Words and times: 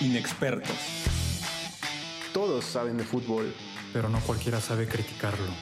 Inexpertos. 0.00 0.76
Todos 2.32 2.64
saben 2.64 2.96
de 2.96 3.04
fútbol, 3.04 3.54
pero 3.92 4.08
no 4.08 4.18
cualquiera 4.20 4.58
sabe 4.58 4.88
criticarlo. 4.88 5.52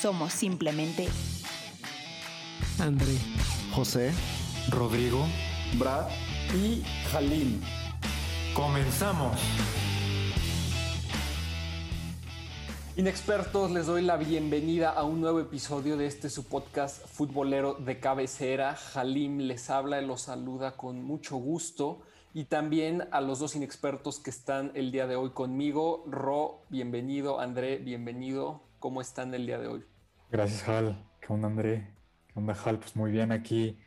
Somos 0.00 0.32
simplemente 0.32 1.08
André, 2.78 3.18
José, 3.74 4.12
Rodrigo 4.70 5.26
Brad 5.78 6.06
y 6.54 6.84
Halim. 7.12 7.60
¡Comenzamos! 8.54 9.36
Inexpertos, 12.94 13.72
les 13.72 13.86
doy 13.86 14.02
la 14.02 14.16
bienvenida 14.16 14.90
a 14.90 15.02
un 15.02 15.20
nuevo 15.20 15.40
episodio 15.40 15.96
de 15.96 16.06
este 16.06 16.30
su 16.30 16.44
podcast 16.44 17.04
futbolero 17.06 17.74
de 17.74 17.98
cabecera. 17.98 18.76
Halim 18.94 19.38
les 19.38 19.70
habla 19.70 20.00
y 20.00 20.06
los 20.06 20.22
saluda 20.22 20.76
con 20.76 21.02
mucho 21.02 21.36
gusto. 21.36 22.02
Y 22.34 22.44
también 22.44 23.08
a 23.10 23.20
los 23.20 23.38
dos 23.40 23.56
inexpertos 23.56 24.18
que 24.18 24.30
están 24.30 24.72
el 24.74 24.90
día 24.90 25.06
de 25.06 25.16
hoy 25.16 25.30
conmigo. 25.30 26.04
Ro, 26.06 26.62
bienvenido. 26.70 27.40
André, 27.40 27.76
bienvenido. 27.76 28.62
¿Cómo 28.78 29.02
están 29.02 29.34
el 29.34 29.44
día 29.44 29.58
de 29.58 29.66
hoy? 29.66 29.84
Gracias, 30.30 30.66
Hal. 30.66 31.04
¿Qué 31.20 31.30
onda, 31.30 31.48
André? 31.48 31.94
¿Qué 32.28 32.38
onda, 32.38 32.56
Hal? 32.64 32.78
Pues 32.78 32.96
muy 32.96 33.10
bien 33.10 33.32
aquí 33.32 33.78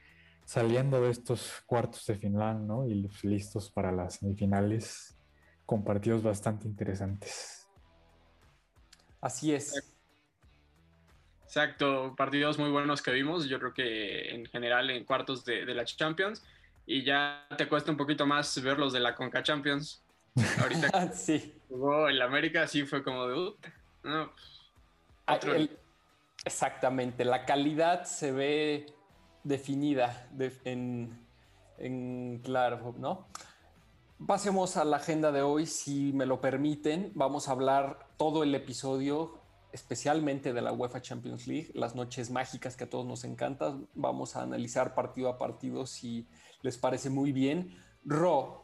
saliendo 0.46 1.02
de 1.02 1.10
estos 1.10 1.64
cuartos 1.66 2.06
de 2.06 2.16
final, 2.16 2.68
¿no? 2.68 2.86
Y 2.88 3.10
listos 3.24 3.72
para 3.72 3.92
las 3.92 4.16
semifinales 4.16 5.18
con 5.66 5.84
partidos 5.84 6.22
bastante 6.22 6.68
interesantes. 6.68 7.68
Así 9.22 9.54
es. 9.54 9.96
Exacto, 11.46 12.14
partidos 12.18 12.60
muy 12.60 12.70
buenos 12.70 13.02
que 13.02 13.12
vimos, 13.12 13.48
yo 13.48 13.60
creo 13.60 13.74
que 13.74 14.30
en 14.36 14.46
general 14.48 14.90
en 14.90 15.06
cuartos 15.06 15.46
de, 15.46 15.66
la 15.66 15.86
Champions, 15.86 16.44
y 16.86 17.04
ya 17.04 17.48
te 17.58 17.68
cuesta 17.68 17.92
un 17.92 17.98
poquito 17.98 18.26
más 18.26 18.62
ver 18.62 18.78
los 18.78 18.94
de 18.94 19.00
la 19.00 19.16
Conca 19.16 19.44
Champions. 19.44 20.04
Ahorita 20.62 21.12
sí. 21.14 21.56
jugó 21.68 22.08
el 22.08 22.22
América, 22.22 22.68
sí 22.68 22.86
fue 22.86 23.04
como 23.04 23.28
de... 23.28 23.54
no, 24.04 24.32
ah, 25.28 25.40
exactamente, 26.44 27.26
la 27.26 27.46
calidad 27.46 28.04
se 28.04 28.32
ve 28.32 28.86
definida 29.44 30.30
en, 30.64 31.26
en 31.78 32.40
claro, 32.44 32.94
¿no? 32.98 33.28
Pasemos 34.26 34.78
a 34.78 34.86
la 34.86 34.98
agenda 34.98 35.32
de 35.32 35.42
hoy, 35.42 35.66
si 35.66 36.14
me 36.14 36.26
lo 36.26 36.40
permiten. 36.40 37.12
Vamos 37.16 37.50
a 37.50 37.52
hablar 37.52 38.08
todo 38.18 38.44
el 38.44 38.56
episodio, 38.56 39.38
especialmente 39.76 40.54
de 40.54 40.62
la 40.62 40.72
UEFA 40.72 41.02
Champions 41.02 41.48
League, 41.48 41.70
las 41.74 41.96
noches 41.96 42.32
mágicas 42.32 42.78
que 42.78 42.86
a 42.86 42.90
todos 42.90 43.06
nos 43.06 43.26
encantan. 43.26 43.90
Vamos 43.94 44.38
a 44.38 44.42
analizar 44.42 44.96
partido 44.96 45.28
a 45.28 45.38
partido 45.38 45.86
si 45.86 46.28
les 46.62 46.78
parece 46.78 47.10
muy 47.10 47.34
bien. 47.34 47.78
Ro, 48.06 48.64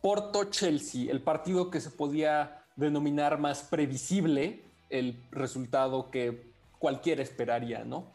Porto 0.00 0.44
Chelsea, 0.44 1.10
el 1.10 1.20
partido 1.20 1.68
que 1.68 1.80
se 1.80 1.90
podía 1.90 2.64
denominar 2.76 3.38
más 3.38 3.64
previsible, 3.64 4.62
el 4.88 5.20
resultado 5.32 6.12
que 6.12 6.52
cualquiera 6.78 7.22
esperaría, 7.22 7.84
¿no? 7.84 8.12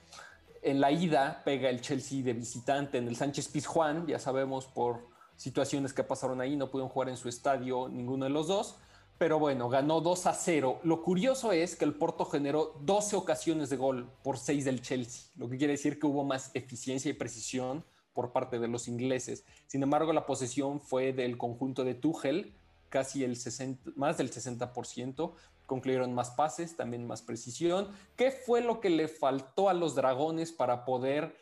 En 0.61 0.79
la 0.79 0.89
ida 0.91 1.41
pega 1.43 1.69
el 1.69 1.81
Chelsea 1.81 2.23
de 2.23 2.31
visitante 2.31 2.97
en 2.97 3.09
el 3.09 3.17
Sánchez 3.17 3.49
Pizjuán, 3.49 4.07
ya 4.07 4.19
sabemos 4.19 4.67
por 4.67 5.09
situaciones 5.35 5.91
que 5.91 6.03
pasaron 6.03 6.39
ahí, 6.39 6.55
no 6.55 6.71
pudieron 6.71 6.89
jugar 6.89 7.09
en 7.09 7.17
su 7.17 7.27
estadio 7.27 7.89
ninguno 7.89 8.23
de 8.23 8.31
los 8.31 8.47
dos, 8.47 8.77
pero 9.17 9.39
bueno, 9.39 9.69
ganó 9.69 10.01
2 10.01 10.27
a 10.27 10.33
0. 10.33 10.79
Lo 10.83 11.01
curioso 11.01 11.51
es 11.51 11.75
que 11.75 11.85
el 11.85 11.95
Porto 11.95 12.25
generó 12.25 12.79
12 12.81 13.15
ocasiones 13.15 13.69
de 13.69 13.77
gol 13.77 14.11
por 14.23 14.37
6 14.37 14.65
del 14.65 14.81
Chelsea, 14.81 15.31
lo 15.35 15.49
que 15.49 15.57
quiere 15.57 15.73
decir 15.73 15.99
que 15.99 16.07
hubo 16.07 16.23
más 16.23 16.51
eficiencia 16.53 17.09
y 17.09 17.13
precisión 17.13 17.83
por 18.13 18.31
parte 18.31 18.59
de 18.59 18.67
los 18.67 18.87
ingleses. 18.87 19.45
Sin 19.67 19.83
embargo, 19.83 20.13
la 20.13 20.25
posesión 20.25 20.79
fue 20.81 21.13
del 21.13 21.37
conjunto 21.37 21.83
de 21.83 21.95
Tuchel, 21.95 22.55
casi 22.89 23.23
el 23.23 23.35
60, 23.35 23.91
más 23.95 24.17
del 24.17 24.31
60%, 24.31 25.33
concluyeron 25.65 26.13
más 26.13 26.31
pases, 26.31 26.75
también 26.75 27.05
más 27.05 27.21
precisión. 27.21 27.89
¿Qué 28.15 28.31
fue 28.31 28.61
lo 28.61 28.79
que 28.79 28.89
le 28.89 29.07
faltó 29.07 29.69
a 29.69 29.73
los 29.73 29.95
dragones 29.95 30.51
para 30.51 30.85
poder 30.85 31.35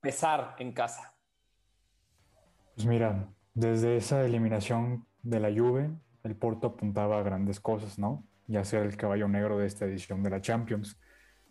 pesar 0.00 0.56
en 0.58 0.72
casa? 0.72 1.14
Pues 2.74 2.86
mira, 2.86 3.32
desde 3.54 3.96
esa 3.96 4.24
eliminación 4.24 5.06
de 5.22 5.40
la 5.40 5.48
Juve, 5.48 5.90
el 6.24 6.36
Porto 6.36 6.68
apuntaba 6.68 7.18
a 7.18 7.22
grandes 7.22 7.60
cosas, 7.60 7.98
¿no? 7.98 8.24
Ya 8.46 8.64
ser 8.64 8.84
el 8.84 8.96
caballo 8.96 9.28
negro 9.28 9.58
de 9.58 9.66
esta 9.66 9.84
edición 9.84 10.22
de 10.22 10.30
la 10.30 10.40
Champions. 10.40 10.98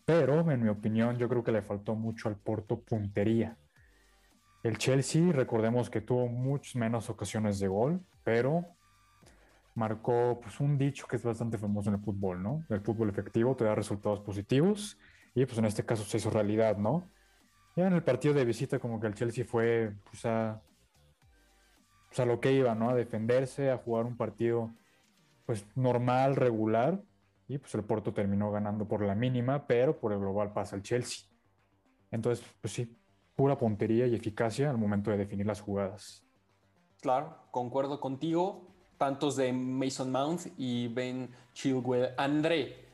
Pero, 0.06 0.50
en 0.52 0.64
mi 0.64 0.70
opinión, 0.70 1.18
yo 1.18 1.28
creo 1.30 1.44
que 1.44 1.52
le 1.52 1.62
faltó 1.62 1.96
mucho 1.96 2.30
al 2.30 2.38
Porto 2.38 2.80
puntería. 2.82 3.58
El 4.64 4.78
Chelsea, 4.78 5.32
recordemos 5.32 5.90
que 5.90 6.02
tuvo 6.02 6.28
muchas 6.28 6.76
menos 6.76 7.10
ocasiones 7.10 7.60
de 7.60 7.68
gol, 7.68 8.02
pero 8.24 8.66
marcó 9.76 10.40
pues, 10.42 10.60
un 10.60 10.78
dicho 10.78 11.06
que 11.08 11.18
es 11.18 11.24
bastante 11.24 11.58
famoso 11.58 11.90
en 11.90 11.96
el 11.96 12.02
fútbol, 12.02 12.42
¿no? 12.42 12.66
El 12.70 12.82
fútbol 12.82 13.10
efectivo 13.10 13.56
te 13.56 13.64
da 13.64 13.76
resultados 13.76 14.20
positivos 14.22 14.98
y 15.36 15.46
pues 15.46 15.58
en 15.60 15.66
este 15.66 15.86
caso 15.86 16.04
se 16.04 16.18
hizo 16.18 16.32
realidad, 16.32 16.78
¿no? 16.78 17.12
Ya 17.76 17.86
en 17.86 17.94
el 17.94 18.04
partido 18.04 18.34
de 18.34 18.44
visita 18.44 18.80
como 18.80 19.00
que 19.00 19.06
el 19.06 19.14
Chelsea 19.14 19.46
fue 19.46 19.94
pues, 20.10 20.26
a 20.26 20.60
pues, 22.08 22.20
a 22.20 22.26
lo 22.26 22.40
que 22.40 22.52
iba, 22.52 22.76
¿no? 22.76 22.90
A 22.90 22.96
defenderse, 22.96 23.72
a 23.72 23.78
jugar 23.78 24.06
un 24.06 24.18
partido 24.18 24.72
pues 25.46 25.66
normal, 25.76 26.36
regular, 26.36 27.02
y 27.48 27.58
pues 27.58 27.74
el 27.76 27.84
Porto 27.84 28.14
terminó 28.14 28.52
ganando 28.52 28.86
por 28.86 29.02
la 29.02 29.16
mínima, 29.16 29.66
pero 29.66 29.98
por 29.98 30.12
el 30.12 30.20
global 30.20 30.52
pasa 30.52 30.76
el 30.76 30.84
Chelsea. 30.84 31.26
Entonces, 32.12 32.46
pues 32.60 32.74
sí, 32.74 32.98
pura 33.36 33.58
puntería 33.58 34.08
y 34.08 34.16
eficacia 34.16 34.70
al 34.70 34.78
momento 34.78 35.10
de 35.10 35.18
definir 35.18 35.46
las 35.46 35.62
jugadas. 35.62 36.24
Claro, 37.00 37.38
concuerdo 37.52 38.02
contigo, 38.02 38.68
tantos 38.98 39.38
de 39.38 39.54
Mason 39.54 40.12
Mount 40.12 40.48
y 40.58 40.90
Ben 40.90 41.30
Chilwell. 41.54 42.10
André, 42.18 42.86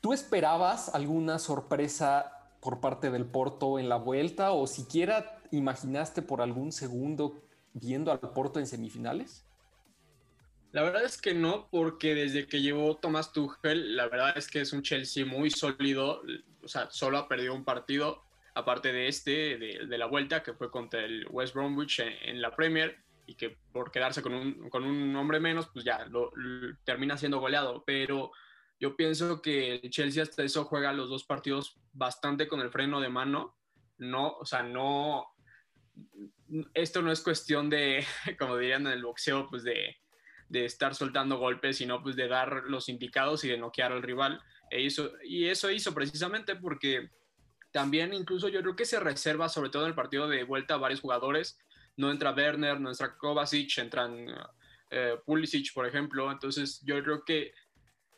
¿tú 0.00 0.12
esperabas 0.12 0.94
alguna 0.94 1.38
sorpresa 1.38 2.54
por 2.60 2.80
parte 2.80 3.10
del 3.10 3.26
Porto 3.26 3.78
en 3.78 3.88
la 3.88 3.96
vuelta 3.96 4.52
o 4.52 4.66
siquiera 4.66 5.42
imaginaste 5.50 6.22
por 6.22 6.40
algún 6.40 6.72
segundo 6.72 7.42
viendo 7.74 8.12
al 8.12 8.20
Porto 8.20 8.58
en 8.58 8.66
semifinales? 8.66 9.46
La 10.72 10.82
verdad 10.82 11.04
es 11.04 11.20
que 11.20 11.34
no, 11.34 11.68
porque 11.70 12.14
desde 12.14 12.46
que 12.46 12.62
llevó 12.62 12.96
Tomás 12.96 13.32
Tuchel, 13.32 13.94
la 13.94 14.08
verdad 14.08 14.36
es 14.36 14.48
que 14.48 14.62
es 14.62 14.72
un 14.72 14.82
Chelsea 14.82 15.26
muy 15.26 15.50
sólido, 15.50 16.22
o 16.62 16.68
sea, 16.68 16.90
solo 16.90 17.18
ha 17.18 17.28
perdido 17.28 17.54
un 17.54 17.64
partido, 17.64 18.24
aparte 18.54 18.90
de 18.90 19.06
este, 19.06 19.58
de, 19.58 19.98
la 19.98 20.06
vuelta, 20.06 20.42
que 20.42 20.54
fue 20.54 20.70
contra 20.70 21.04
el 21.04 21.26
West 21.30 21.54
Bromwich 21.54 22.00
en, 22.00 22.40
la 22.40 22.56
Premier, 22.56 22.96
y 23.26 23.34
que 23.34 23.58
por 23.72 23.90
quedarse 23.90 24.22
con 24.22 24.32
un, 24.32 24.70
con 24.70 24.84
un 24.84 25.14
hombre 25.14 25.40
menos, 25.40 25.68
pues 25.68 25.84
ya 25.84 26.06
termina 26.84 27.18
siendo 27.18 27.38
goleado, 27.38 27.84
pero 27.84 28.32
yo 28.80 28.96
pienso 28.96 29.42
que 29.42 29.74
el 29.74 29.90
Chelsea 29.90 30.22
hasta 30.22 30.42
eso 30.42 30.64
juega 30.64 30.94
los 30.94 31.10
dos 31.10 31.24
partidos 31.24 31.76
bastante 31.92 32.48
con 32.48 32.60
el 32.60 32.70
freno 32.70 32.98
de 32.98 33.10
mano, 33.10 33.56
no, 33.98 34.38
o 34.38 34.46
sea, 34.46 34.62
no, 34.62 35.26
esto 36.74 37.02
no 37.02 37.12
es 37.12 37.20
cuestión 37.20 37.70
de, 37.70 38.04
como 38.38 38.56
dirían 38.56 38.86
en 38.86 38.92
el 38.92 39.04
boxeo, 39.04 39.48
pues 39.48 39.64
de, 39.64 39.96
estar 40.50 40.94
soltando 40.94 41.38
golpes, 41.38 41.78
sino 41.78 42.02
pues 42.02 42.14
de 42.14 42.28
dar 42.28 42.64
los 42.66 42.90
indicados 42.90 43.42
y 43.44 43.48
de 43.48 43.56
noquear 43.56 43.90
al 43.90 44.02
rival. 44.02 44.38
E 44.70 44.86
y 45.24 45.46
eso 45.46 45.70
hizo 45.70 45.94
precisamente 45.94 46.56
porque 46.56 47.08
también 47.70 48.12
incluso 48.12 48.48
yo 48.48 48.60
creo 48.60 48.76
que 48.76 48.84
se 48.84 49.00
reserva, 49.00 49.48
sobre 49.48 49.70
todo 49.70 49.84
en 49.84 49.88
el 49.88 49.94
partido 49.94 50.28
de 50.28 50.44
vuelta, 50.44 50.74
a 50.74 50.78
varios 50.78 51.00
jugadores. 51.00 51.58
No 51.96 52.10
entra 52.10 52.34
Werner, 52.34 52.78
no 52.80 52.90
entra 52.90 53.16
Kovacic, 53.16 53.78
entran 53.78 54.26
eh, 54.90 55.16
Pulisic, 55.24 55.72
por 55.72 55.86
ejemplo. 55.86 56.30
Entonces 56.30 56.82
yo 56.84 57.02
creo 57.02 57.24
que 57.24 57.54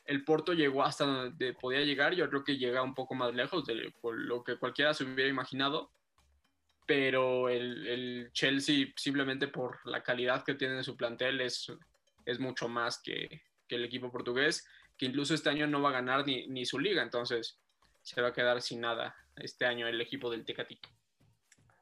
el 0.05 0.25
Porto 0.25 0.55
llegó 0.55 0.83
hasta 0.83 1.05
donde 1.05 1.53
podía 1.53 1.83
llegar. 1.83 2.15
Yo 2.15 2.29
creo 2.29 2.43
que 2.43 2.59
llega 2.59 2.83
un 2.83 2.95
poco 2.95 3.15
más 3.15 3.33
lejos 3.33 3.65
de 3.65 3.93
lo 4.03 4.43
que 4.43 4.57
cualquiera 4.57 4.93
se 4.93 5.05
hubiera 5.05 5.31
imaginado 5.31 5.93
pero 6.87 7.49
el, 7.49 8.31
Chelsea 8.33 8.87
simplemente 8.97 9.49
por 9.49 9.79
la 9.87 10.03
calidad 10.03 10.45
que 10.45 10.55
tiene 10.55 10.77
en 10.77 10.85
su 10.85 10.97
plantel 10.97 11.41
es, 11.41 11.73
es 12.27 12.39
mucho 12.39 12.69
más 12.69 13.01
que, 13.03 13.43
el 13.69 13.85
equipo 13.85 14.13
portugués, 14.13 14.65
que 14.97 15.07
incluso 15.07 15.35
este 15.35 15.51
año 15.51 15.67
no 15.67 15.83
va 15.83 15.89
a 15.89 15.95
ganar 15.95 16.25
ni, 16.25 16.65
su 16.65 16.79
liga, 16.79 17.03
entonces 17.03 17.59
se 18.03 18.23
va 18.23 18.29
a 18.29 18.33
quedar 18.33 18.63
sin 18.63 18.83
nada 18.83 19.17
este 19.35 19.67
año 19.67 19.89
el 19.89 20.01
equipo 20.01 20.31
del 20.31 20.45
Tecatito. 20.45 20.89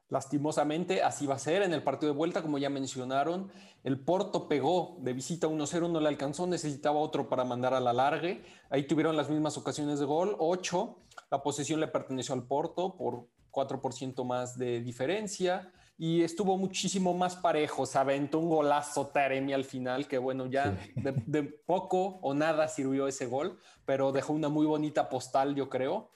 Lastimosamente, 0.08 1.02
así 1.02 1.26
va 1.26 1.34
a 1.34 1.38
ser 1.38 1.60
en 1.60 1.74
el 1.74 1.82
partido 1.82 2.12
de 2.12 2.16
vuelta, 2.16 2.40
como 2.40 2.56
ya 2.56 2.70
mencionaron. 2.70 3.52
El 3.84 3.98
Porto 3.98 4.48
pegó 4.48 4.96
de 5.00 5.12
visita 5.12 5.48
1-0, 5.48 5.90
no 5.90 6.00
le 6.00 6.08
alcanzó, 6.08 6.46
necesitaba 6.46 6.98
otro 6.98 7.28
para 7.28 7.44
mandar 7.44 7.74
a 7.74 7.80
la 7.80 7.92
largue. 7.92 8.42
Ahí 8.70 8.86
tuvieron 8.86 9.16
las 9.16 9.28
mismas 9.28 9.58
ocasiones 9.58 9.98
de 9.98 10.06
gol, 10.06 10.34
8. 10.38 10.98
La 11.30 11.42
posesión 11.42 11.80
le 11.80 11.88
perteneció 11.88 12.34
al 12.34 12.46
Porto 12.46 12.96
por 12.96 13.28
4% 13.52 14.24
más 14.24 14.58
de 14.58 14.80
diferencia 14.80 15.72
y 15.98 16.22
estuvo 16.22 16.58
muchísimo 16.58 17.14
más 17.14 17.36
parejo. 17.36 17.86
Se 17.86 17.98
aventó 17.98 18.40
un 18.40 18.48
golazo 18.48 19.06
Taremi 19.06 19.52
al 19.52 19.64
final, 19.64 20.08
que 20.08 20.18
bueno, 20.18 20.46
ya 20.46 20.76
de, 20.96 21.42
poco 21.44 22.18
o 22.22 22.34
nada 22.34 22.66
sirvió 22.66 23.06
ese 23.06 23.26
gol, 23.26 23.60
pero 23.84 24.10
dejó 24.10 24.32
una 24.32 24.48
muy 24.48 24.66
bonita 24.66 25.08
postal, 25.08 25.54
yo 25.54 25.68
creo. 25.68 26.10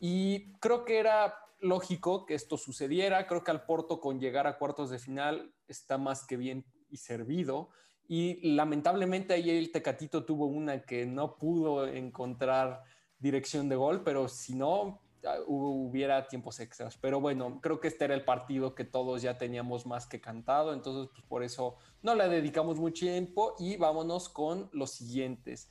Y 0.00 0.52
creo 0.54 0.84
que 0.84 0.98
era 0.98 1.34
lógico 1.60 2.24
que 2.24 2.34
esto 2.34 2.56
sucediera. 2.56 3.26
Creo 3.26 3.44
que 3.44 3.50
al 3.50 3.66
Porto 3.66 4.00
con 4.00 4.20
llegar 4.20 4.46
a 4.46 4.56
cuartos 4.58 4.88
de 4.88 4.98
final 4.98 5.52
está 5.68 5.98
más 5.98 6.26
que 6.26 6.36
bien 6.36 6.64
y 6.88 6.96
servido. 6.98 7.68
Y 8.08 8.54
lamentablemente 8.54 9.34
ahí 9.34 9.50
el 9.50 9.72
Tecatito 9.72 10.24
tuvo 10.24 10.46
una 10.46 10.82
que 10.82 11.04
no 11.04 11.36
pudo 11.36 11.86
encontrar 11.86 12.84
dirección 13.18 13.68
de 13.68 13.76
gol, 13.76 14.02
pero 14.04 14.28
si 14.28 14.54
no, 14.54 15.02
hubiera 15.46 16.26
tiempos 16.28 16.60
extras. 16.60 16.96
Pero 17.00 17.20
bueno, 17.20 17.60
creo 17.60 17.80
que 17.80 17.88
este 17.88 18.04
era 18.04 18.14
el 18.14 18.24
partido 18.24 18.74
que 18.74 18.84
todos 18.84 19.22
ya 19.22 19.38
teníamos 19.38 19.86
más 19.86 20.06
que 20.06 20.20
cantado, 20.20 20.72
entonces 20.72 21.10
pues 21.12 21.26
por 21.26 21.42
eso 21.42 21.76
no 22.02 22.14
le 22.14 22.28
dedicamos 22.28 22.78
mucho 22.78 23.06
tiempo 23.06 23.54
y 23.58 23.76
vámonos 23.76 24.28
con 24.28 24.68
los 24.72 24.90
siguientes. 24.92 25.68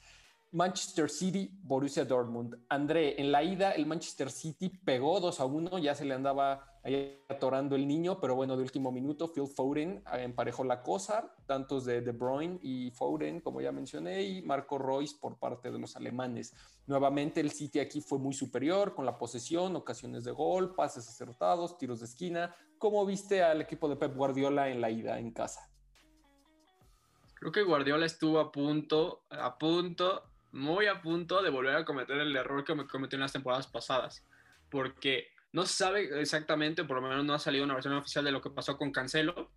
Manchester 0.52 1.10
City, 1.10 1.52
Borussia 1.64 2.06
Dortmund. 2.06 2.58
André, 2.70 3.20
en 3.20 3.32
la 3.32 3.44
ida 3.44 3.72
el 3.72 3.86
Manchester 3.86 4.32
City 4.32 4.70
pegó 4.70 5.20
2 5.20 5.40
a 5.40 5.46
1, 5.46 5.80
ya 5.80 5.96
se 5.96 6.06
le 6.06 6.14
andaba 6.14 6.75
ahí 6.86 7.20
atorando 7.28 7.76
el 7.76 7.88
niño, 7.88 8.20
pero 8.22 8.36
bueno, 8.36 8.56
de 8.56 8.62
último 8.62 8.92
minuto 8.92 9.34
Phil 9.34 9.48
Foden 9.48 10.04
eh, 10.14 10.24
emparejó 10.24 10.64
la 10.64 10.84
cosa, 10.84 11.36
tantos 11.48 11.84
de 11.84 12.02
De 12.02 12.12
Bruyne 12.12 12.60
y 12.62 12.92
Foden, 12.92 13.42
como 13.42 13.60
ya 13.60 13.72
mencioné, 13.72 14.22
y 14.22 14.44
Marco 14.44 14.78
Royce 14.78 15.16
por 15.20 15.40
parte 15.40 15.72
de 15.72 15.80
los 15.80 15.96
alemanes. 15.96 16.54
Nuevamente 16.86 17.42
el 17.42 17.52
City 17.52 17.80
aquí 17.80 18.02
fue 18.02 18.20
muy 18.20 18.34
superior 18.34 18.94
con 18.94 19.04
la 19.06 19.18
posesión, 19.18 19.76
ocasiones 19.76 20.24
de 20.24 20.32
gol, 20.32 20.76
pases 20.76 21.10
acertados, 21.10 21.78
tiros 21.80 22.02
de 22.02 22.06
esquina. 22.06 22.56
¿Cómo 22.78 23.04
viste 23.04 23.42
al 23.42 23.62
equipo 23.62 23.90
de 23.90 23.96
Pep 23.96 24.16
Guardiola 24.16 24.70
en 24.70 24.80
la 24.80 24.92
ida 24.92 25.18
en 25.18 25.32
casa? 25.32 25.68
Creo 27.34 27.52
que 27.52 27.64
Guardiola 27.64 28.06
estuvo 28.06 28.40
a 28.40 28.52
punto, 28.52 29.24
a 29.30 29.58
punto 29.58 30.24
muy 30.52 30.88
a 30.88 31.02
punto 31.02 31.42
de 31.42 31.50
volver 31.50 31.76
a 31.76 31.84
cometer 31.84 32.18
el 32.18 32.36
error 32.36 32.64
que 32.64 32.76
me 32.76 32.88
cometió 32.88 33.18
en 33.18 33.22
las 33.22 33.34
temporadas 33.34 33.68
pasadas, 33.68 34.26
porque 34.70 35.35
no 35.56 35.66
sabe 35.66 36.20
exactamente, 36.20 36.84
por 36.84 37.02
lo 37.02 37.08
menos 37.08 37.24
no 37.24 37.34
ha 37.34 37.40
salido 37.40 37.64
una 37.64 37.76
versión 37.76 37.94
oficial 37.94 38.26
de 38.26 38.32
lo 38.34 38.42
que 38.42 38.50
pasó 38.50 38.78
con 38.78 38.92
Cancelo, 38.92 39.50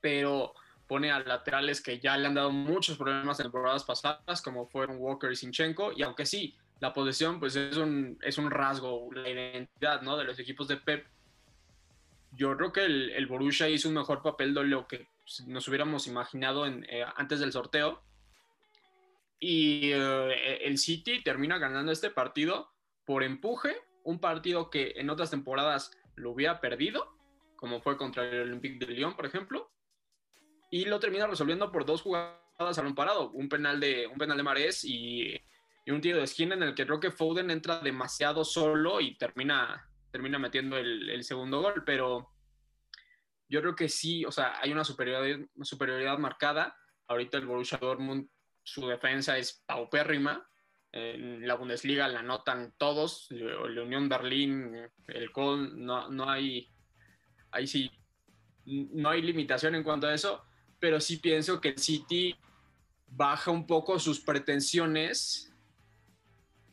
pero 0.00 0.54
pone 0.86 1.12
a 1.12 1.20
laterales 1.20 1.82
que 1.82 1.98
ya 1.98 2.16
le 2.16 2.26
han 2.26 2.34
dado 2.34 2.50
muchos 2.50 2.96
problemas 2.96 3.38
en 3.38 3.44
temporadas 3.44 3.84
pasadas, 3.84 4.40
como 4.40 4.66
fueron 4.66 4.96
Walker 4.96 5.30
y 5.30 5.36
Sinchenko, 5.36 5.92
y 5.92 6.02
aunque 6.02 6.24
sí, 6.24 6.56
la 6.80 6.94
posesión 6.94 7.38
pues 7.38 7.54
es 7.54 7.76
un, 7.76 8.18
es 8.22 8.38
un 8.38 8.50
rasgo, 8.50 9.10
la 9.12 9.28
identidad 9.28 10.00
¿no? 10.00 10.16
de 10.16 10.24
los 10.24 10.38
equipos 10.38 10.68
de 10.68 10.78
Pep, 10.78 11.06
yo 12.32 12.56
creo 12.56 12.72
que 12.72 12.86
el, 12.86 13.10
el 13.10 13.26
Borussia 13.26 13.68
hizo 13.68 13.88
un 13.88 13.96
mejor 13.96 14.22
papel 14.22 14.54
de 14.54 14.64
lo 14.64 14.88
que 14.88 15.06
nos 15.46 15.68
hubiéramos 15.68 16.06
imaginado 16.06 16.64
en, 16.64 16.86
eh, 16.88 17.04
antes 17.14 17.40
del 17.40 17.52
sorteo, 17.52 18.02
y 19.38 19.90
eh, 19.92 20.64
el 20.64 20.78
City 20.78 21.22
termina 21.22 21.58
ganando 21.58 21.92
este 21.92 22.08
partido 22.08 22.70
por 23.04 23.22
empuje, 23.22 23.76
un 24.06 24.20
partido 24.20 24.70
que 24.70 24.94
en 24.96 25.10
otras 25.10 25.30
temporadas 25.30 25.90
lo 26.14 26.30
hubiera 26.30 26.60
perdido, 26.60 27.12
como 27.56 27.80
fue 27.80 27.96
contra 27.96 28.24
el 28.24 28.42
Olympique 28.42 28.86
de 28.86 28.92
Lyon, 28.92 29.16
por 29.16 29.26
ejemplo, 29.26 29.72
y 30.70 30.84
lo 30.84 31.00
termina 31.00 31.26
resolviendo 31.26 31.72
por 31.72 31.84
dos 31.84 32.02
jugadas 32.02 32.78
a 32.78 32.82
un 32.82 32.94
parado, 32.94 33.30
un 33.32 33.48
penal 33.48 33.80
de, 33.80 34.06
un 34.06 34.16
penal 34.16 34.36
de 34.36 34.42
Marés 34.44 34.84
y, 34.84 35.40
un 35.88 36.00
tiro 36.00 36.18
de 36.18 36.24
esquina 36.24 36.56
en 36.56 36.64
el 36.64 36.74
que 36.74 36.84
creo 36.84 36.98
que 36.98 37.12
Foden 37.12 37.50
entra 37.50 37.78
demasiado 37.78 38.44
solo 38.44 39.00
y 39.00 39.16
termina, 39.16 39.88
termina 40.10 40.36
metiendo 40.36 40.76
el, 40.76 41.22
segundo 41.22 41.60
gol, 41.60 41.84
pero 41.84 42.32
yo 43.48 43.60
creo 43.60 43.76
que 43.76 43.88
sí, 43.88 44.24
o 44.24 44.32
sea, 44.32 44.58
hay 44.60 44.72
una 44.72 44.82
superioridad, 44.82 45.46
superioridad 45.62 46.18
marcada. 46.18 46.76
Ahorita 47.06 47.38
el 47.38 47.46
Borussia 47.46 47.78
Dortmund 47.78 48.28
su 48.64 48.88
defensa 48.88 49.38
es 49.38 49.62
paupérrima. 49.64 50.48
En 50.96 51.46
la 51.46 51.54
Bundesliga 51.54 52.08
la 52.08 52.22
notan 52.22 52.72
todos, 52.78 53.28
la 53.30 53.82
Unión 53.82 54.08
Berlín, 54.08 54.74
el 55.08 55.30
Köln, 55.30 55.84
no, 55.84 56.08
no 56.08 56.30
hay, 56.30 56.70
ahí 57.50 57.66
sí, 57.66 57.90
no 58.64 59.10
hay 59.10 59.20
limitación 59.20 59.74
en 59.74 59.82
cuanto 59.82 60.06
a 60.06 60.14
eso, 60.14 60.42
pero 60.78 60.98
sí 61.00 61.18
pienso 61.18 61.60
que 61.60 61.70
el 61.70 61.78
City 61.78 62.34
baja 63.08 63.50
un 63.50 63.66
poco 63.66 63.98
sus 63.98 64.20
pretensiones 64.20 65.52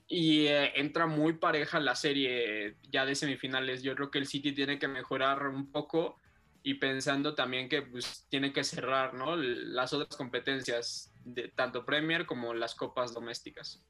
y 0.07 0.45
eh, 0.45 0.79
entra 0.79 1.05
muy 1.05 1.33
pareja 1.33 1.79
la 1.79 1.95
serie 1.95 2.77
ya 2.89 3.05
de 3.05 3.15
semifinales. 3.15 3.83
Yo 3.83 3.95
creo 3.95 4.11
que 4.11 4.19
el 4.19 4.27
City 4.27 4.53
tiene 4.53 4.79
que 4.79 4.87
mejorar 4.87 5.47
un 5.47 5.71
poco 5.71 6.17
y 6.61 6.75
pensando 6.75 7.35
también 7.35 7.67
que 7.67 7.81
pues, 7.81 8.25
tiene 8.29 8.53
que 8.53 8.63
cerrar 8.63 9.13
¿no? 9.13 9.35
las 9.35 9.91
otras 9.91 10.15
competencias 10.15 11.13
de 11.25 11.49
tanto 11.49 11.85
Premier 11.85 12.25
como 12.25 12.53
las 12.53 12.73
copas 12.73 13.13
domésticas. 13.13 13.83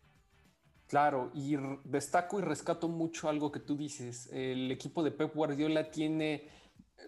Claro, 0.87 1.31
y 1.33 1.55
destaco 1.83 2.39
y 2.39 2.43
rescato 2.43 2.87
mucho 2.87 3.29
algo 3.29 3.51
que 3.51 3.59
tú 3.59 3.75
dices. 3.75 4.29
El 4.31 4.71
equipo 4.71 5.03
de 5.03 5.11
Pep 5.11 5.33
Guardiola 5.33 5.89
tiene 5.89 6.47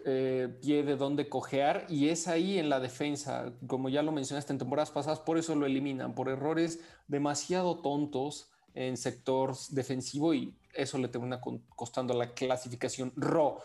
eh, 0.04 0.48
pie 0.60 0.82
de 0.82 0.96
donde 0.96 1.28
cojear 1.28 1.86
y 1.88 2.08
es 2.08 2.28
ahí 2.28 2.58
en 2.58 2.68
la 2.68 2.80
defensa, 2.80 3.52
como 3.66 3.88
ya 3.88 4.02
lo 4.02 4.12
mencionaste 4.12 4.52
en 4.52 4.58
temporadas 4.58 4.90
pasadas, 4.90 5.20
por 5.20 5.38
eso 5.38 5.54
lo 5.54 5.66
eliminan, 5.66 6.14
por 6.14 6.28
errores 6.28 6.80
demasiado 7.06 7.80
tontos 7.80 8.50
en 8.74 8.96
sector 8.96 9.54
defensivo 9.70 10.34
y 10.34 10.56
eso 10.74 10.98
le 10.98 11.08
termina 11.08 11.40
costando 11.74 12.14
la 12.14 12.34
clasificación 12.34 13.12
RO. 13.16 13.58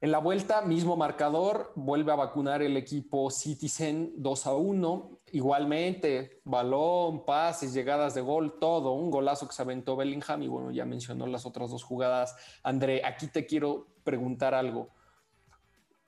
En 0.00 0.10
la 0.10 0.18
vuelta, 0.18 0.62
mismo 0.62 0.96
marcador, 0.96 1.72
vuelve 1.76 2.12
a 2.12 2.16
vacunar 2.16 2.62
el 2.62 2.76
equipo 2.76 3.30
Citizen 3.30 4.12
2 4.16 4.46
a 4.46 4.54
1. 4.54 5.19
Igualmente, 5.32 6.40
balón, 6.44 7.24
pases, 7.24 7.72
llegadas 7.72 8.14
de 8.14 8.20
gol, 8.20 8.58
todo. 8.58 8.92
Un 8.92 9.10
golazo 9.10 9.46
que 9.46 9.54
se 9.54 9.62
aventó 9.62 9.96
Bellingham 9.96 10.42
y 10.42 10.48
bueno, 10.48 10.70
ya 10.70 10.84
mencionó 10.84 11.26
las 11.26 11.46
otras 11.46 11.70
dos 11.70 11.82
jugadas. 11.82 12.36
André, 12.62 13.04
aquí 13.04 13.28
te 13.28 13.46
quiero 13.46 13.88
preguntar 14.04 14.54
algo. 14.54 14.90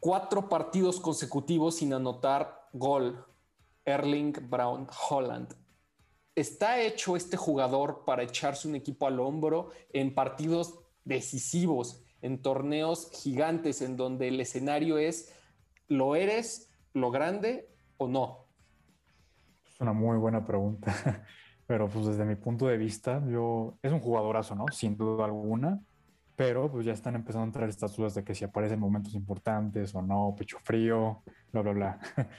Cuatro 0.00 0.48
partidos 0.48 1.00
consecutivos 1.00 1.76
sin 1.76 1.92
anotar 1.92 2.68
gol. 2.72 3.24
Erling 3.84 4.34
Brown 4.48 4.86
Holland. 5.08 5.54
¿Está 6.34 6.80
hecho 6.80 7.16
este 7.16 7.36
jugador 7.36 8.04
para 8.04 8.22
echarse 8.22 8.68
un 8.68 8.76
equipo 8.76 9.06
al 9.06 9.20
hombro 9.20 9.70
en 9.92 10.14
partidos 10.14 10.78
decisivos? 11.04 12.02
en 12.22 12.40
torneos 12.40 13.10
gigantes 13.12 13.82
en 13.82 13.96
donde 13.96 14.28
el 14.28 14.40
escenario 14.40 14.96
es, 14.96 15.34
¿lo 15.88 16.16
eres, 16.16 16.70
lo 16.94 17.10
grande 17.10 17.68
o 17.98 18.08
no? 18.08 18.41
Una 19.82 19.92
muy 19.92 20.16
buena 20.16 20.44
pregunta, 20.44 20.94
pero 21.66 21.88
pues 21.88 22.06
desde 22.06 22.24
mi 22.24 22.36
punto 22.36 22.68
de 22.68 22.76
vista, 22.76 23.20
yo 23.26 23.80
es 23.82 23.90
un 23.90 23.98
jugadorazo, 23.98 24.54
¿no? 24.54 24.66
Sin 24.70 24.96
duda 24.96 25.24
alguna, 25.24 25.80
pero 26.36 26.70
pues 26.70 26.86
ya 26.86 26.92
están 26.92 27.16
empezando 27.16 27.42
a 27.42 27.46
entrar 27.46 27.68
estas 27.68 27.96
dudas 27.96 28.14
de 28.14 28.22
que 28.22 28.32
si 28.32 28.44
aparecen 28.44 28.78
momentos 28.78 29.12
importantes 29.14 29.92
o 29.96 30.00
no, 30.00 30.36
pecho 30.38 30.58
frío, 30.62 31.24
bla, 31.50 31.62
bla, 31.62 31.72
bla. 31.72 31.98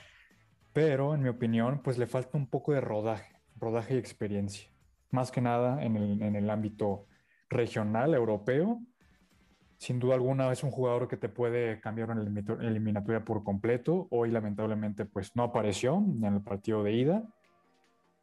Pero 0.72 1.14
en 1.14 1.22
mi 1.22 1.28
opinión, 1.28 1.82
pues 1.84 1.98
le 1.98 2.06
falta 2.06 2.38
un 2.38 2.46
poco 2.46 2.72
de 2.72 2.80
rodaje, 2.80 3.36
rodaje 3.56 3.94
y 3.94 3.98
experiencia. 3.98 4.70
Más 5.10 5.30
que 5.30 5.42
nada 5.42 5.84
en 5.84 5.96
el, 5.96 6.22
en 6.22 6.36
el 6.36 6.48
ámbito 6.48 7.08
regional, 7.50 8.14
europeo, 8.14 8.80
sin 9.84 9.98
duda 9.98 10.14
alguna 10.14 10.50
es 10.50 10.62
un 10.62 10.70
jugador 10.70 11.08
que 11.08 11.18
te 11.18 11.28
puede 11.28 11.78
cambiar 11.78 12.10
una 12.10 12.22
eliminatoria 12.22 13.22
por 13.22 13.44
completo. 13.44 14.06
Hoy 14.10 14.30
lamentablemente 14.30 15.04
pues 15.04 15.36
no 15.36 15.42
apareció 15.42 15.96
en 15.96 16.24
el 16.24 16.40
partido 16.40 16.82
de 16.82 16.92
ida, 16.92 17.22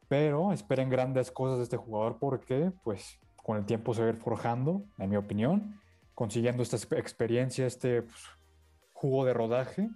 pero 0.08 0.52
esperen 0.52 0.90
grandes 0.90 1.30
cosas 1.30 1.58
de 1.58 1.64
este 1.64 1.76
jugador 1.76 2.18
porque 2.18 2.72
pues 2.84 3.18
con 3.36 3.56
el 3.56 3.66
tiempo 3.66 3.94
se 3.94 4.02
va 4.02 4.08
a 4.08 4.10
ir 4.10 4.16
forjando, 4.16 4.84
en 4.98 5.10
mi 5.10 5.16
opinión, 5.16 5.80
consiguiendo 6.14 6.62
esta 6.62 6.76
experiencia, 6.96 7.66
este 7.66 8.02
pues, 8.02 8.22
jugo 8.92 9.24
de 9.24 9.34
rodaje 9.34 9.90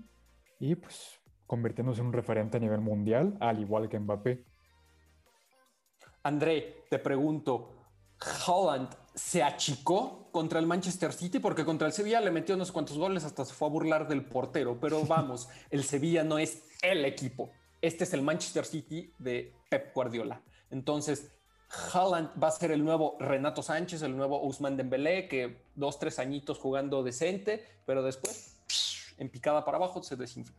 y 0.58 0.74
pues 0.74 1.20
convirtiéndose 1.46 2.00
en 2.00 2.08
un 2.08 2.12
referente 2.12 2.56
a 2.56 2.60
nivel 2.60 2.80
mundial, 2.80 3.36
al 3.40 3.60
igual 3.60 3.88
que 3.88 4.00
Mbappé. 4.00 4.44
André, 6.24 6.84
te 6.90 6.98
pregunto, 6.98 7.76
Holland 8.46 8.88
se 9.14 9.42
achicó 9.42 10.30
contra 10.32 10.58
el 10.58 10.66
Manchester 10.66 11.12
City 11.12 11.38
porque 11.38 11.64
contra 11.64 11.86
el 11.86 11.92
Sevilla 11.92 12.20
le 12.20 12.30
metió 12.30 12.54
unos 12.54 12.72
cuantos 12.72 12.98
goles 12.98 13.24
hasta 13.24 13.44
se 13.44 13.54
fue 13.54 13.68
a 13.68 13.70
burlar 13.70 14.08
del 14.08 14.24
portero. 14.24 14.78
Pero 14.80 15.02
vamos, 15.06 15.48
el 15.70 15.84
Sevilla 15.84 16.24
no 16.24 16.38
es 16.38 16.64
el 16.82 17.04
equipo. 17.04 17.50
Este 17.86 18.02
es 18.02 18.12
el 18.14 18.22
Manchester 18.22 18.64
City 18.64 19.12
de 19.16 19.54
Pep 19.70 19.94
Guardiola. 19.94 20.42
Entonces, 20.72 21.32
Holland 21.94 22.30
va 22.42 22.48
a 22.48 22.50
ser 22.50 22.72
el 22.72 22.84
nuevo 22.84 23.16
Renato 23.20 23.62
Sánchez, 23.62 24.02
el 24.02 24.16
nuevo 24.16 24.42
Usman 24.42 24.76
Dembélé, 24.76 25.28
que 25.28 25.58
dos, 25.76 26.00
tres 26.00 26.18
añitos 26.18 26.58
jugando 26.58 27.04
decente, 27.04 27.64
pero 27.86 28.02
después, 28.02 29.14
en 29.18 29.28
picada 29.28 29.64
para 29.64 29.76
abajo, 29.76 30.02
se 30.02 30.16
desinfla. 30.16 30.56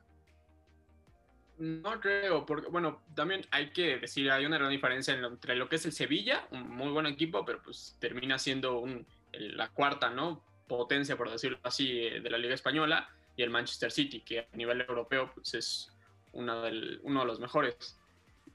No 1.57 1.99
creo, 1.99 2.45
porque 2.45 2.69
bueno, 2.69 3.01
también 3.13 3.41
hay 3.51 3.71
que 3.71 3.97
decir, 3.97 4.31
hay 4.31 4.45
una 4.45 4.57
gran 4.57 4.69
diferencia 4.69 5.13
entre 5.13 5.57
lo 5.57 5.67
que 5.67 5.75
es 5.75 5.85
el 5.85 5.91
Sevilla, 5.91 6.47
un 6.51 6.69
muy 6.77 6.91
buen 6.91 7.07
equipo, 7.07 7.43
pero 7.43 7.61
pues 7.61 7.97
termina 7.99 8.39
siendo 8.39 8.85
la 9.33 9.67
cuarta, 9.73 10.11
¿no? 10.11 10.41
Potencia, 10.65 11.17
por 11.17 11.29
decirlo 11.29 11.59
así, 11.63 11.91
eh, 11.91 12.21
de 12.21 12.29
la 12.29 12.37
Liga 12.37 12.53
Española, 12.53 13.09
y 13.35 13.43
el 13.43 13.49
Manchester 13.49 13.91
City, 13.91 14.21
que 14.21 14.39
a 14.39 14.47
nivel 14.55 14.79
europeo 14.79 15.29
pues, 15.35 15.53
es 15.55 15.96
uno 16.37 17.19
de 17.19 17.25
los 17.25 17.39
mejores. 17.39 17.97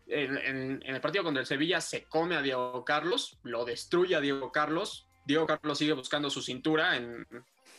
En, 0.07 0.83
el 0.85 1.01
partido 1.01 1.25
contra 1.25 1.41
el 1.41 1.47
Sevilla 1.47 1.81
se 1.81 2.05
come 2.05 2.37
a 2.37 2.43
Diego 2.43 2.85
Carlos, 2.85 3.39
lo 3.43 3.65
destruye 3.65 4.15
a 4.15 4.21
Diego 4.21 4.53
Carlos. 4.53 5.07
Diego 5.25 5.47
Carlos 5.47 5.79
sigue 5.79 5.93
buscando 5.93 6.31
su 6.31 6.43
cintura, 6.43 6.97
en, 6.97 7.27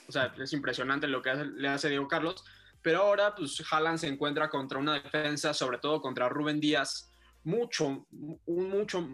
o 0.07 0.11
sea, 0.11 0.33
es 0.39 0.53
impresionante 0.53 1.07
lo 1.07 1.21
que 1.21 1.33
le 1.35 1.67
hace 1.67 1.89
Diego 1.89 2.07
Carlos 2.07 2.43
Pero 2.81 3.01
ahora, 3.01 3.35
pues 3.35 3.61
Haaland 3.69 3.99
se 3.99 4.07
encuentra 4.07 4.49
contra 4.49 4.79
una 4.79 4.93
defensa, 4.93 5.53
sobre 5.53 5.77
todo 5.77 6.01
contra 6.01 6.29
Rubén 6.29 6.59
Díaz, 6.59 7.11
mucho, 7.43 8.05
un 8.45 8.69
mucho 8.69 9.09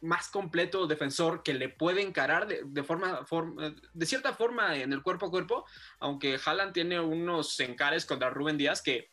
más 0.00 0.28
completo 0.28 0.86
defensor 0.86 1.42
que 1.42 1.54
le 1.54 1.68
puede 1.68 2.02
encarar 2.02 2.46
de, 2.46 2.82
forma, 2.84 3.26
de 3.92 4.06
cierta 4.06 4.34
forma 4.34 4.76
en 4.76 4.92
el 4.92 5.02
cuerpo 5.02 5.26
a 5.26 5.30
cuerpo, 5.30 5.64
aunque 5.98 6.38
Haaland 6.44 6.72
tiene 6.72 7.00
unos 7.00 7.58
encares 7.60 8.06
contra 8.06 8.30
Rubén 8.30 8.56
Díaz 8.56 8.82
que 8.82 9.10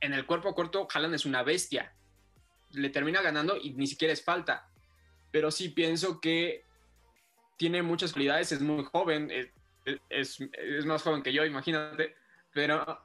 en 0.00 0.12
el 0.12 0.26
cuerpo 0.26 0.54
cuerpo 0.54 0.88
Haaland 0.92 1.14
es 1.14 1.24
una 1.24 1.42
bestia. 1.42 1.94
Le 2.72 2.90
termina 2.90 3.22
ganando 3.22 3.56
y 3.56 3.70
ni 3.74 3.86
siquiera 3.86 4.12
es 4.12 4.22
falta. 4.22 4.68
Pero 5.30 5.50
sí 5.50 5.68
pienso 5.68 6.20
que 6.20 6.64
tiene 7.56 7.82
muchas 7.82 8.12
cualidades, 8.12 8.52
es 8.52 8.60
muy 8.60 8.84
joven, 8.84 9.30
es, 10.10 10.40
más 10.84 11.02
joven 11.02 11.22
que 11.22 11.32
yo, 11.32 11.44
imagínate, 11.44 12.14
pero 12.52 13.02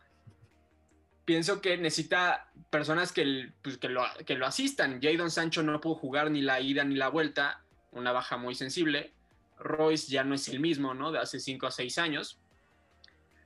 pienso 1.25 1.61
que 1.61 1.77
necesita 1.77 2.51
personas 2.69 3.11
que, 3.11 3.51
pues, 3.61 3.77
que, 3.77 3.89
lo, 3.89 4.03
que 4.25 4.35
lo 4.35 4.45
asistan. 4.45 5.01
Jadon 5.01 5.31
Sancho 5.31 5.63
no 5.63 5.79
pudo 5.79 5.95
jugar 5.95 6.31
ni 6.31 6.41
la 6.41 6.59
ida 6.59 6.83
ni 6.83 6.95
la 6.95 7.09
vuelta, 7.09 7.63
una 7.91 8.11
baja 8.11 8.37
muy 8.37 8.55
sensible. 8.55 9.13
Royce 9.57 10.11
ya 10.11 10.23
no 10.23 10.35
es 10.35 10.47
el 10.47 10.59
mismo, 10.59 10.93
¿no? 10.93 11.11
De 11.11 11.19
hace 11.19 11.39
5 11.39 11.67
a 11.67 11.71
6 11.71 11.97
años. 11.99 12.39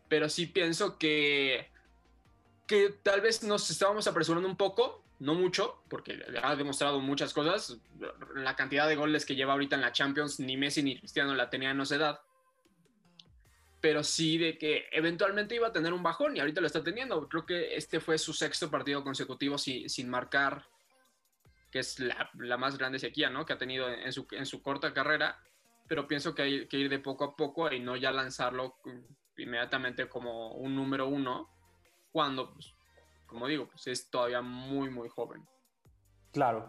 Pero 0.08 0.30
sí 0.30 0.46
pienso 0.48 0.98
que, 0.98 1.70
que 2.68 2.90
tal 3.04 3.22
vez 3.22 3.44
nos 3.44 3.70
estábamos 3.70 4.08
apresurando 4.08 4.48
un 4.48 4.58
poco, 4.58 5.04
no 5.20 5.34
mucho, 5.36 5.82
porque 5.90 6.24
ha 6.42 6.56
demostrado 6.56 7.00
muchas 7.00 7.34
cosas. 7.34 7.78
La 8.36 8.56
cantidad 8.56 8.88
de 8.88 8.96
goles 8.96 9.26
que 9.26 9.36
lleva 9.36 9.54
ahorita 9.54 9.76
en 9.76 9.82
la 9.82 9.92
Champions, 9.92 10.40
ni 10.40 10.58
Messi 10.58 10.84
ni 10.84 10.98
Cristiano 10.98 11.34
la 11.36 11.50
tenían 11.50 11.76
en 11.76 11.82
esa 11.82 11.96
edad 11.96 12.22
pero 13.86 14.04
sí 14.04 14.40
de 14.40 14.58
que 14.58 14.88
eventualmente 14.92 15.54
iba 15.54 15.68
a 15.68 15.72
tener 15.72 15.94
un 15.94 16.02
bajón 16.02 16.36
y 16.36 16.40
ahorita 16.40 16.60
lo 16.60 16.66
está 16.66 16.84
teniendo. 16.84 17.30
Creo 17.30 17.46
que 17.46 17.76
este 17.76 18.00
fue 18.00 18.18
su 18.18 18.34
sexto 18.34 18.72
partido 18.72 19.04
consecutivo 19.04 19.60
sin, 19.60 19.88
sin 19.92 20.10
marcar, 20.10 20.66
que 21.70 21.78
es 21.78 22.00
la, 22.00 22.32
la, 22.40 22.58
más 22.58 22.80
grande 22.80 22.98
sequía 22.98 23.30
¿no? 23.30 23.46
que 23.46 23.54
ha 23.54 23.60
tenido 23.60 23.88
en 23.88 24.12
su, 24.12 24.26
en 24.32 24.48
su 24.48 24.64
corta 24.64 24.92
carrera, 24.92 25.40
pero 25.88 26.08
pienso 26.08 26.34
que 26.34 26.42
hay 26.42 26.68
que 26.68 26.80
ir 26.80 26.90
de 26.90 26.98
poco 26.98 27.26
a 27.26 27.36
poco 27.36 27.72
y 27.72 27.80
no 27.80 27.96
ya 27.96 28.12
lanzarlo 28.12 28.80
inmediatamente 29.38 30.10
como 30.10 30.54
un 30.54 30.76
número 30.76 31.08
uno, 31.08 31.55
cuando, 32.16 32.54
pues, 32.54 32.74
como 33.26 33.46
digo, 33.46 33.68
pues 33.68 33.88
es 33.88 34.10
todavía 34.10 34.42
muy, 34.42 34.90
muy 34.90 35.10
joven. 35.10 35.46
Claro. 36.32 36.66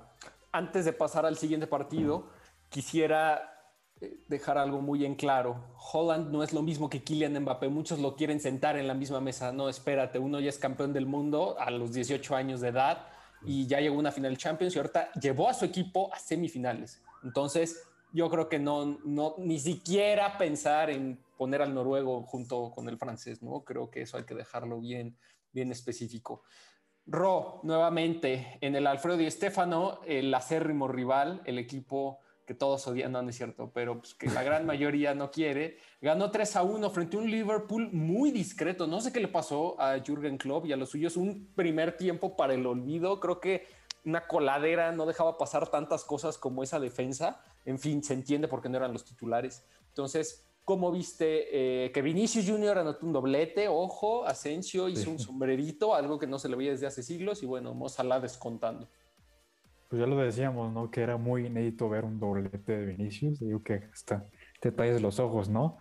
Antes 0.50 0.84
de 0.84 0.92
pasar 0.92 1.24
al 1.24 1.38
siguiente 1.38 1.68
partido, 1.68 2.32
quisiera 2.68 3.72
eh, 4.00 4.24
dejar 4.26 4.58
algo 4.58 4.80
muy 4.80 5.04
en 5.04 5.14
claro. 5.14 5.72
Holland 5.92 6.32
no 6.32 6.42
es 6.42 6.52
lo 6.52 6.62
mismo 6.62 6.90
que 6.90 7.04
Kylian 7.04 7.40
Mbappé. 7.42 7.68
Muchos 7.68 8.00
lo 8.00 8.16
quieren 8.16 8.40
sentar 8.40 8.76
en 8.76 8.88
la 8.88 8.94
misma 8.94 9.20
mesa. 9.20 9.52
No, 9.52 9.68
espérate, 9.68 10.18
uno 10.18 10.40
ya 10.40 10.48
es 10.48 10.58
campeón 10.58 10.92
del 10.92 11.06
mundo 11.06 11.54
a 11.60 11.70
los 11.70 11.92
18 11.92 12.34
años 12.34 12.60
de 12.60 12.70
edad 12.70 13.06
y 13.44 13.68
ya 13.68 13.78
llegó 13.78 13.94
a 13.94 14.00
una 14.00 14.10
final 14.10 14.36
Champions 14.36 14.74
y 14.74 14.78
ahorita 14.80 15.12
llevó 15.12 15.48
a 15.48 15.54
su 15.54 15.64
equipo 15.64 16.12
a 16.12 16.18
semifinales. 16.18 17.00
Entonces, 17.22 17.84
yo 18.12 18.28
creo 18.30 18.48
que 18.48 18.58
no, 18.58 18.98
no, 19.04 19.36
ni 19.38 19.60
siquiera 19.60 20.38
pensar 20.38 20.90
en 20.90 21.20
poner 21.36 21.62
al 21.62 21.72
noruego 21.72 22.24
junto 22.24 22.72
con 22.74 22.88
el 22.88 22.98
francés, 22.98 23.44
¿no? 23.44 23.60
Creo 23.60 23.92
que 23.92 24.02
eso 24.02 24.16
hay 24.16 24.24
que 24.24 24.34
dejarlo 24.34 24.80
bien, 24.80 25.16
bien 25.56 25.72
específico. 25.72 26.42
Ro, 27.06 27.60
nuevamente, 27.62 28.58
en 28.60 28.76
el 28.76 28.86
Alfredo 28.86 29.16
Di 29.16 29.30
Stefano, 29.30 30.00
el 30.06 30.32
acérrimo 30.34 30.86
rival, 30.86 31.42
el 31.46 31.58
equipo 31.58 32.20
que 32.44 32.54
todos 32.54 32.86
odian, 32.86 33.10
no, 33.10 33.22
no 33.22 33.30
es 33.30 33.36
cierto, 33.36 33.72
pero 33.72 33.98
pues, 33.98 34.14
que 34.14 34.28
la 34.28 34.42
gran 34.42 34.66
mayoría 34.72 35.14
no 35.14 35.30
quiere. 35.30 35.78
Ganó 36.00 36.30
3 36.30 36.56
a 36.56 36.62
1 36.62 36.90
frente 36.90 37.16
a 37.16 37.20
un 37.20 37.30
Liverpool 37.30 37.90
muy 37.92 38.30
discreto. 38.30 38.86
No 38.86 39.00
sé 39.00 39.12
qué 39.12 39.20
le 39.20 39.28
pasó 39.28 39.80
a 39.80 39.98
Jürgen 39.98 40.36
Klopp 40.36 40.66
y 40.66 40.72
a 40.72 40.76
los 40.76 40.90
suyos. 40.90 41.16
Un 41.16 41.52
primer 41.56 41.96
tiempo 41.96 42.36
para 42.36 42.54
el 42.54 42.66
olvido. 42.66 43.18
Creo 43.18 43.40
que 43.40 43.66
una 44.04 44.28
coladera 44.28 44.92
no 44.92 45.06
dejaba 45.06 45.38
pasar 45.38 45.68
tantas 45.68 46.04
cosas 46.04 46.38
como 46.38 46.62
esa 46.62 46.78
defensa. 46.78 47.40
En 47.64 47.78
fin, 47.78 48.04
se 48.04 48.14
entiende 48.14 48.46
porque 48.46 48.68
no 48.68 48.76
eran 48.76 48.92
los 48.92 49.04
titulares. 49.04 49.64
Entonces, 49.88 50.45
¿cómo 50.66 50.92
viste 50.92 51.86
eh, 51.86 51.92
que 51.92 52.02
Vinicius 52.02 52.46
Junior 52.46 52.76
anotó 52.76 53.06
un 53.06 53.14
doblete? 53.14 53.68
Ojo, 53.68 54.26
Asensio 54.26 54.90
hizo 54.90 55.10
un 55.10 55.18
sombrerito, 55.18 55.94
algo 55.94 56.18
que 56.18 56.26
no 56.26 56.38
se 56.38 56.50
le 56.50 56.56
veía 56.56 56.72
desde 56.72 56.86
hace 56.86 57.02
siglos. 57.02 57.42
Y 57.42 57.46
bueno, 57.46 57.72
Mozalá 57.72 58.20
descontando 58.20 58.86
pues 59.88 60.00
ya 60.00 60.06
lo 60.06 60.16
decíamos, 60.16 60.72
¿no? 60.72 60.90
Que 60.90 61.00
era 61.02 61.16
muy 61.16 61.46
inédito 61.46 61.88
ver 61.88 62.04
un 62.04 62.18
doblete 62.18 62.76
de 62.76 62.86
Vinicius. 62.86 63.40
Digo 63.40 63.62
que 63.62 63.88
hasta 63.92 64.26
te 64.60 64.72
talles 64.72 65.00
los 65.00 65.20
ojos, 65.20 65.48
¿no? 65.48 65.78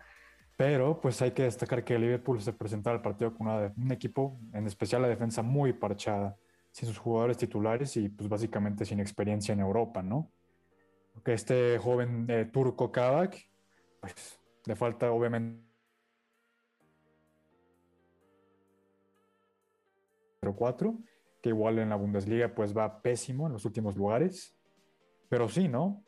Pero 0.58 1.02
pues 1.02 1.22
hay 1.22 1.32
que 1.32 1.44
destacar 1.44 1.84
que 1.84 2.00
Liverpool 2.00 2.42
se 2.42 2.54
presentaba 2.54 2.96
al 2.96 3.02
partido 3.02 3.36
con 3.36 3.48
un 3.48 3.92
equipo, 3.92 4.40
en 4.54 4.68
especial 4.68 5.02
la 5.02 5.08
defensa, 5.08 5.42
muy 5.42 5.74
parchada, 5.74 6.38
sin 6.72 6.88
sus 6.88 6.98
jugadores 6.98 7.38
titulares 7.38 7.98
y 7.98 8.10
pues 8.10 8.30
básicamente 8.30 8.86
sin 8.86 9.00
experiencia 9.00 9.54
en 9.54 9.60
Europa, 9.60 10.02
¿no? 10.02 10.32
Que 11.24 11.34
este 11.34 11.78
joven 11.80 12.26
eh, 12.30 12.46
turco 12.46 12.92
Kavak, 12.92 13.38
pues 14.00 14.40
le 14.66 14.76
falta 14.76 15.12
obviamente... 15.12 15.66
4 20.54 20.96
que 21.46 21.50
igual 21.50 21.78
en 21.78 21.90
la 21.90 21.96
Bundesliga 21.96 22.56
pues 22.56 22.76
va 22.76 23.04
pésimo 23.04 23.46
en 23.46 23.54
los 23.54 23.66
últimos 23.66 23.96
lugares. 23.96 24.58
Pero 25.30 25.48
sí, 25.48 25.68
¿no? 25.68 26.04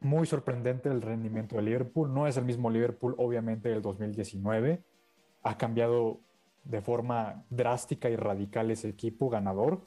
Muy 0.00 0.26
sorprendente 0.26 0.88
el 0.88 1.02
rendimiento 1.02 1.54
de 1.54 1.62
Liverpool. 1.62 2.12
No 2.12 2.26
es 2.26 2.36
el 2.36 2.44
mismo 2.44 2.68
Liverpool, 2.68 3.14
obviamente, 3.16 3.68
del 3.68 3.80
2019. 3.80 4.82
Ha 5.44 5.56
cambiado 5.56 6.20
de 6.64 6.80
forma 6.80 7.44
drástica 7.48 8.10
y 8.10 8.16
radical 8.16 8.72
ese 8.72 8.88
equipo 8.88 9.30
ganador. 9.30 9.86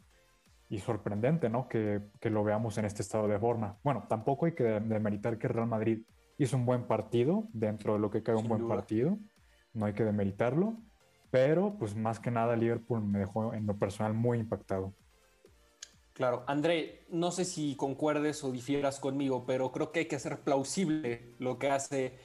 Y 0.69 0.79
sorprendente, 0.79 1.49
¿no? 1.49 1.67
Que, 1.67 2.01
que 2.21 2.29
lo 2.29 2.45
veamos 2.45 2.77
en 2.77 2.85
este 2.85 3.01
estado 3.01 3.27
de 3.27 3.37
forma. 3.37 3.77
Bueno, 3.83 4.05
tampoco 4.07 4.45
hay 4.45 4.53
que 4.53 4.63
demeritar 4.63 5.37
que 5.37 5.49
Real 5.49 5.67
Madrid 5.67 6.03
hizo 6.37 6.57
un 6.57 6.65
buen 6.65 6.87
partido, 6.87 7.47
dentro 7.53 7.93
de 7.93 7.99
lo 7.99 8.09
que 8.09 8.23
cae 8.23 8.35
un 8.35 8.47
buen 8.47 8.67
partido. 8.67 9.17
No 9.73 9.85
hay 9.85 9.93
que 9.93 10.03
demeritarlo 10.03 10.77
pero 11.35 11.75
pues 11.77 11.97
más 11.97 12.21
que 12.21 12.31
nada 12.31 12.55
Liverpool 12.55 13.03
me 13.03 13.19
dejó 13.19 13.53
en 13.53 13.65
lo 13.65 13.77
personal 13.77 14.13
muy 14.13 14.39
impactado. 14.39 14.93
Claro, 16.13 16.45
André, 16.47 17.05
no 17.09 17.29
sé 17.29 17.43
si 17.43 17.75
concuerdes 17.75 18.41
o 18.45 18.53
difieras 18.53 19.01
conmigo, 19.01 19.45
pero 19.45 19.69
creo 19.73 19.91
que 19.91 19.99
hay 19.99 20.05
que 20.05 20.15
hacer 20.15 20.45
plausible 20.45 21.35
lo 21.39 21.59
que 21.59 21.69
hace 21.69 22.17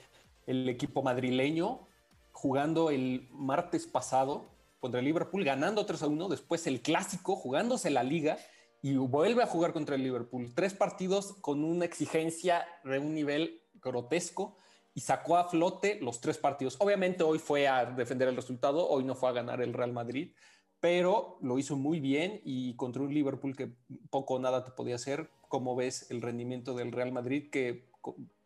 el 0.46 0.68
equipo 0.68 1.02
madrileño 1.02 1.88
jugando 2.30 2.90
el 2.90 3.28
martes 3.32 3.88
pasado 3.88 4.54
contra 4.78 5.00
el 5.00 5.06
Liverpool, 5.06 5.42
ganando 5.42 5.84
3 5.84 6.04
a 6.04 6.06
1, 6.06 6.28
después 6.28 6.68
el 6.68 6.80
clásico, 6.80 7.34
jugándose 7.34 7.90
la 7.90 8.04
liga 8.04 8.38
y 8.80 8.94
vuelve 8.94 9.42
a 9.42 9.46
jugar 9.46 9.72
contra 9.72 9.96
el 9.96 10.04
Liverpool. 10.04 10.52
Tres 10.54 10.72
partidos 10.72 11.32
con 11.40 11.64
una 11.64 11.84
exigencia 11.84 12.64
de 12.84 13.00
un 13.00 13.12
nivel 13.12 13.60
grotesco 13.82 14.56
y 14.94 15.00
sacó 15.00 15.36
a 15.36 15.48
flote 15.48 15.98
los 16.00 16.20
tres 16.20 16.38
partidos. 16.38 16.76
Obviamente 16.80 17.22
hoy 17.22 17.38
fue 17.38 17.68
a 17.68 17.84
defender 17.84 18.28
el 18.28 18.36
resultado, 18.36 18.88
hoy 18.88 19.04
no 19.04 19.14
fue 19.14 19.28
a 19.28 19.32
ganar 19.32 19.62
el 19.62 19.72
Real 19.72 19.92
Madrid, 19.92 20.34
pero 20.80 21.38
lo 21.42 21.58
hizo 21.58 21.76
muy 21.76 22.00
bien 22.00 22.40
y 22.44 22.74
contra 22.76 23.02
un 23.02 23.12
Liverpool 23.12 23.56
que 23.56 23.70
poco 24.10 24.34
o 24.34 24.38
nada 24.38 24.64
te 24.64 24.72
podía 24.72 24.96
hacer. 24.96 25.30
¿Cómo 25.48 25.76
ves 25.76 26.10
el 26.10 26.22
rendimiento 26.22 26.74
del 26.74 26.92
Real 26.92 27.12
Madrid? 27.12 27.50
Que 27.50 27.90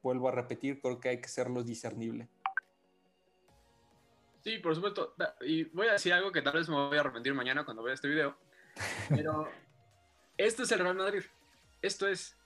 vuelvo 0.03 0.29
a 0.29 0.33
repetir, 0.33 0.81
creo 0.81 1.01
que 1.01 1.11
hay 1.11 1.21
que 1.21 1.29
serlo 1.29 1.63
discernible. 1.63 2.29
Sí, 4.43 4.59
por 4.59 4.75
supuesto. 4.75 5.15
Y 5.41 5.65
voy 5.65 5.89
a 5.89 5.93
decir 5.93 6.13
algo 6.13 6.31
que 6.31 6.43
tal 6.43 6.55
vez 6.55 6.69
me 6.69 6.75
voy 6.75 6.97
a 6.99 7.01
arrepentir 7.01 7.33
mañana 7.33 7.65
cuando 7.65 7.83
vea 7.83 7.95
este 7.95 8.09
video. 8.09 8.37
Pero 9.09 9.49
esto 10.37 10.65
es 10.65 10.73
el 10.73 10.81
Real 10.81 10.97
Madrid. 10.97 11.23
Esto 11.81 12.07
es 12.07 12.37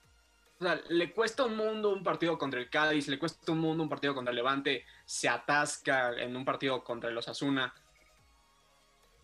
o 0.59 0.63
sea, 0.63 0.81
le 0.89 1.13
cuesta 1.13 1.45
un 1.45 1.55
mundo 1.55 1.89
un 1.89 2.03
partido 2.03 2.37
contra 2.37 2.59
el 2.59 2.69
Cádiz, 2.69 3.07
le 3.07 3.17
cuesta 3.17 3.51
un 3.53 3.59
mundo 3.59 3.81
un 3.81 3.89
partido 3.89 4.13
contra 4.13 4.31
el 4.31 4.35
Levante, 4.35 4.85
se 5.05 5.29
atasca 5.29 6.11
en 6.11 6.35
un 6.35 6.43
partido 6.43 6.83
contra 6.83 7.09
el 7.09 7.17
Osasuna. 7.17 7.73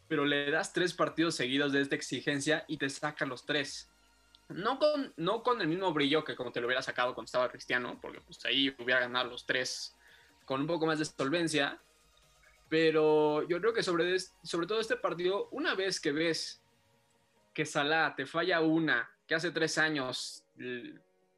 Pero 0.08 0.24
le 0.24 0.50
das 0.50 0.72
tres 0.72 0.94
partidos 0.94 1.36
seguidos 1.36 1.74
de 1.74 1.82
esta 1.82 1.96
exigencia 1.96 2.64
y 2.70 2.78
te 2.78 2.90
saca 2.90 3.26
los 3.26 3.46
tres. 3.46 3.92
No 4.48 4.80
con, 4.80 5.14
no 5.18 5.44
con 5.44 5.60
el 5.60 5.68
mismo 5.68 5.92
brillo 5.92 6.24
que 6.24 6.36
como 6.36 6.54
te 6.54 6.62
lo 6.62 6.68
hubiera 6.68 6.82
sacado 6.82 7.14
cuando 7.14 7.26
estaba 7.26 7.50
Cristiano, 7.50 8.00
porque 8.02 8.22
pues 8.22 8.46
ahí 8.46 8.74
hubiera 8.80 9.02
ganado 9.02 9.32
los 9.32 9.46
tres 9.46 9.94
con 10.46 10.62
un 10.62 10.68
poco 10.68 10.86
más 10.86 11.00
de 11.00 11.06
solvencia. 11.06 11.82
Pero 12.70 13.46
yo 13.48 13.60
creo 13.60 13.74
que 13.74 13.84
sobre, 13.84 14.18
sobre 14.20 14.68
todo 14.68 14.80
este 14.80 14.96
partido, 14.96 15.50
una 15.52 15.76
vez 15.76 16.00
que 16.00 16.14
ves 16.14 16.62
que 17.54 17.66
Salah 17.66 18.16
te 18.16 18.26
falla 18.26 18.62
una, 18.62 19.10
que 19.28 19.36
hace 19.36 19.52
tres 19.52 19.78
años 19.78 20.46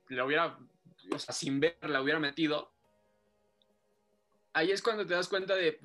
la 0.10 0.26
hubiera, 0.26 0.58
o 1.12 1.20
sea, 1.20 1.34
sin 1.34 1.60
ver, 1.60 1.78
la 1.82 2.02
hubiera 2.02 2.20
metido, 2.20 2.72
ahí 4.54 4.72
es 4.72 4.82
cuando 4.82 5.06
te 5.06 5.14
das 5.14 5.28
cuenta 5.28 5.56
de 5.56 5.80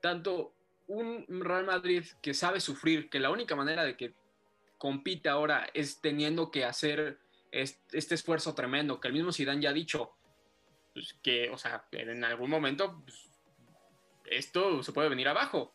tanto 0.00 0.54
un 0.88 1.24
Real 1.28 1.64
Madrid 1.64 2.04
que 2.22 2.34
sabe 2.34 2.60
sufrir, 2.60 3.08
que 3.08 3.20
la 3.20 3.30
única 3.30 3.56
manera 3.56 3.84
de 3.84 3.96
que 3.96 4.14
compite 4.78 5.28
ahora 5.28 5.68
es 5.74 6.00
teniendo 6.00 6.50
que 6.50 6.64
hacer 6.64 7.18
este, 7.50 8.14
esfuerzo 8.14 8.54
tremendo, 8.54 9.00
que 9.00 9.08
el 9.08 9.14
mismo 9.14 9.32
Zidane 9.32 9.62
ya 9.62 9.70
ha 9.70 9.72
dicho, 9.72 10.12
pues, 10.92 11.14
que, 11.22 11.50
o 11.50 11.58
sea, 11.58 11.86
en 11.92 12.24
algún 12.24 12.50
momento 12.50 13.02
pues, 13.02 13.30
esto 14.26 14.82
se 14.82 14.92
puede 14.92 15.08
venir 15.08 15.28
abajo. 15.28 15.74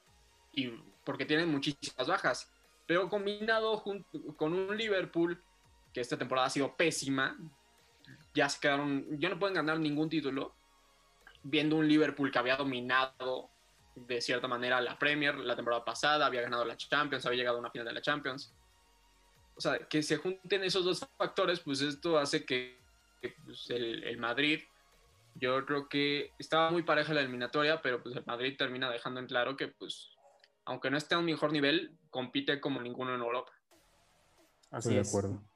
Y 0.54 0.70
porque 1.06 1.26
tienen 1.26 1.50
muchísimas 1.50 2.08
bajas. 2.08 2.52
Pero 2.86 3.10
combinado 3.10 3.84
con 4.36 4.54
un 4.54 4.78
Liverpool 4.78 5.42
que 5.94 6.02
esta 6.02 6.18
temporada 6.18 6.48
ha 6.48 6.52
sido 6.52 6.76
pésima, 6.76 7.38
ya 8.34 8.50
se 8.50 8.60
quedaron, 8.60 9.20
ya 9.20 9.30
no 9.30 9.40
pueden 9.40 9.56
ganar 9.56 9.80
ningún 9.80 10.10
título, 10.10 10.56
viendo 11.44 11.76
un 11.76 11.88
Liverpool 11.88 12.32
que 12.32 12.40
había 12.40 12.56
dominado 12.56 13.50
de 13.96 14.22
cierta 14.22 14.48
manera 14.48 14.80
la 14.82 14.98
Premier 14.98 15.36
la 15.36 15.56
temporada 15.56 15.84
pasada, 15.84 16.26
había 16.26 16.42
ganado 16.42 16.66
la 16.66 16.78
Champions, 16.78 17.26
había 17.26 17.40
llegado 17.40 17.58
a 17.58 17.60
una 17.60 17.72
final 17.72 17.88
de 17.88 17.94
la 17.94 18.02
Champions. 18.02 18.54
O 19.56 19.62
sea, 19.62 19.80
que 19.80 20.02
se 20.02 20.18
junten 20.18 20.64
esos 20.64 20.86
dos 20.86 21.06
factores, 21.18 21.60
pues 21.60 21.82
esto 21.82 22.18
hace 22.18 22.46
que, 22.46 22.80
pues, 23.46 23.70
el, 23.70 24.04
el, 24.04 24.18
Madrid, 24.18 24.62
yo 25.36 25.66
creo 25.66 25.90
que 25.90 26.32
estaba 26.40 26.72
muy 26.72 26.84
pareja 26.84 27.14
la 27.14 27.22
eliminatoria, 27.22 27.82
pero 27.82 28.02
pues 28.02 28.16
el 28.16 28.26
Madrid 28.26 28.56
termina 28.58 28.90
dejando 28.90 29.20
en 29.20 29.28
claro 29.28 29.58
que, 29.58 29.68
pues, 29.68 30.12
aunque 30.66 30.90
no 30.90 30.98
esté 30.98 31.16
a 31.16 31.20
un 31.20 31.26
mejor 31.26 31.52
nivel, 31.52 31.98
compite 32.10 32.60
como 32.60 32.82
ninguno 32.82 33.14
en 33.14 33.22
Europa. 33.22 33.52
Así 34.72 34.96
Estoy 34.96 34.96
de 34.96 35.02
acuerdo. 35.02 35.51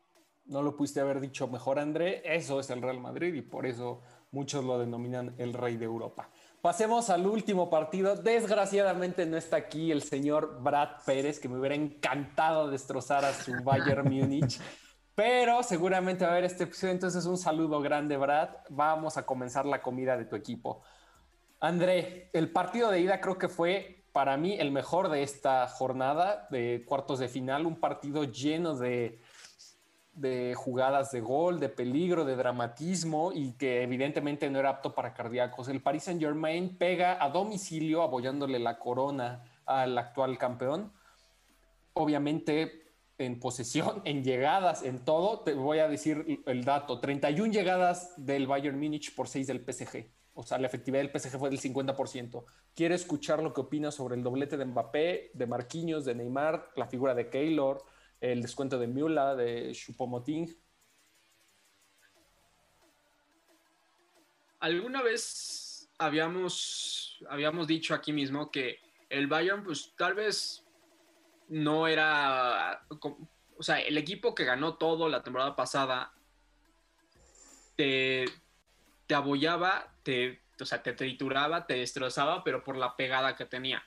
No 0.45 0.61
lo 0.61 0.75
pudiste 0.75 0.99
haber 0.99 1.19
dicho 1.19 1.47
mejor, 1.47 1.79
André. 1.79 2.21
Eso 2.23 2.59
es 2.59 2.69
el 2.69 2.81
Real 2.81 2.99
Madrid 2.99 3.33
y 3.33 3.41
por 3.41 3.65
eso 3.65 4.01
muchos 4.31 4.63
lo 4.63 4.77
denominan 4.77 5.33
el 5.39 5.53
rey 5.53 5.75
de 5.77 5.85
Europa. 5.85 6.29
Pasemos 6.61 7.09
al 7.09 7.25
último 7.25 7.69
partido. 7.69 8.15
Desgraciadamente 8.15 9.25
no 9.25 9.37
está 9.37 9.57
aquí 9.57 9.91
el 9.91 10.03
señor 10.03 10.61
Brad 10.61 11.03
Pérez, 11.05 11.39
que 11.39 11.49
me 11.49 11.57
hubiera 11.57 11.75
encantado 11.75 12.69
destrozar 12.69 13.25
a 13.25 13.33
su 13.33 13.53
Bayern 13.63 14.03
Múnich. 14.11 14.59
Pero 15.15 15.63
seguramente 15.63 16.25
va 16.25 16.31
a 16.31 16.33
haber 16.33 16.43
este 16.43 16.65
episodio. 16.65 16.93
Entonces, 16.93 17.25
un 17.25 17.37
saludo 17.37 17.81
grande, 17.81 18.17
Brad. 18.17 18.49
Vamos 18.69 19.17
a 19.17 19.25
comenzar 19.25 19.65
la 19.65 19.81
comida 19.81 20.17
de 20.17 20.25
tu 20.25 20.35
equipo. 20.35 20.81
André, 21.59 22.29
el 22.33 22.51
partido 22.51 22.91
de 22.91 22.99
ida 22.99 23.21
creo 23.21 23.37
que 23.37 23.47
fue 23.47 24.05
para 24.11 24.37
mí 24.37 24.55
el 24.59 24.71
mejor 24.71 25.09
de 25.09 25.23
esta 25.23 25.67
jornada 25.67 26.47
de 26.51 26.83
cuartos 26.85 27.19
de 27.19 27.29
final. 27.29 27.65
Un 27.65 27.79
partido 27.79 28.25
lleno 28.25 28.75
de 28.75 29.19
de 30.15 30.55
jugadas 30.55 31.12
de 31.12 31.19
gol, 31.22 31.60
de 31.60 31.69
peligro, 31.69 32.24
de 32.24 32.36
dramatismo 32.36 33.31
y 33.34 33.51
que 33.53 33.84
evidentemente 33.84 34.50
no 34.50 34.60
era 34.60 34.69
apto 34.69 34.95
para 34.95 35.13
cardíacos. 35.13 35.67
El 35.67 35.81
Paris 35.81 36.03
Saint 36.03 36.22
Germain 36.22 36.77
pega 36.77 37.24
a 37.24 37.29
domicilio 37.29 38.01
apoyándole 38.01 38.57
la 38.60 38.79
corona 38.79 39.43
al 39.65 39.98
actual 39.98 40.38
campeón. 40.38 40.93
Obviamente 41.93 42.86
en 43.17 43.39
posesión, 43.39 44.01
en 44.05 44.24
llegadas, 44.24 44.84
en 44.84 45.03
todo, 45.03 45.41
te 45.41 45.53
voy 45.53 45.79
a 45.79 45.88
decir 45.88 46.41
el 46.45 46.63
dato, 46.63 47.00
31 47.00 47.51
llegadas 47.51 48.13
del 48.17 48.48
Bayern 48.48 48.79
Múnich 48.79 49.13
por 49.13 49.27
6 49.27 49.48
del 49.48 49.60
PSG. 49.60 50.10
O 50.34 50.43
sea, 50.43 50.57
la 50.57 50.67
efectividad 50.67 51.01
del 51.01 51.17
PSG 51.17 51.38
fue 51.38 51.50
del 51.50 51.62
50%. 51.62 52.43
Quiero 52.74 52.93
escuchar 52.93 53.41
lo 53.41 53.53
que 53.53 53.62
opinas 53.62 53.95
sobre 53.95 54.15
el 54.15 54.24
doblete 54.24 54.57
de 54.57 54.65
Mbappé, 54.65 55.31
de 55.34 55.48
Marquinhos, 55.48 56.03
de 56.03 56.13
Neymar, 56.13 56.72
la 56.75 56.88
figura 56.88 57.15
de 57.15 57.29
Keylor, 57.29 57.81
el 58.32 58.41
descuento 58.41 58.79
de 58.79 58.88
Miula, 58.88 59.36
de 59.36 59.72
Chupomoting. 59.72 60.55
Alguna 64.60 65.03
vez 65.03 65.89
habíamos, 66.00 67.24
habíamos 67.29 67.67
dicho 67.67 67.94
aquí 67.94 68.12
mismo 68.13 68.50
que 68.50 68.79
el 69.10 69.27
Bayern, 69.27 69.63
pues 69.63 69.94
tal 69.96 70.15
vez 70.15 70.65
no 71.50 71.88
era, 71.88 72.88
o 73.58 73.62
sea, 73.62 73.79
el 73.79 73.98
equipo 73.98 74.34
que 74.34 74.44
ganó 74.44 74.75
todo 74.77 75.08
la 75.08 75.22
temporada 75.22 75.55
pasada 75.55 76.12
te, 77.75 78.25
te 79.05 79.13
abollaba, 79.13 79.94
te, 80.01 80.41
o 80.60 80.65
sea, 80.65 80.82
te 80.82 80.94
trituraba, 80.94 81.67
te 81.67 81.75
destrozaba, 81.75 82.44
pero 82.44 82.63
por 82.63 82.75
la 82.75 82.96
pegada 82.96 83.36
que 83.36 83.46
tenía. 83.46 83.84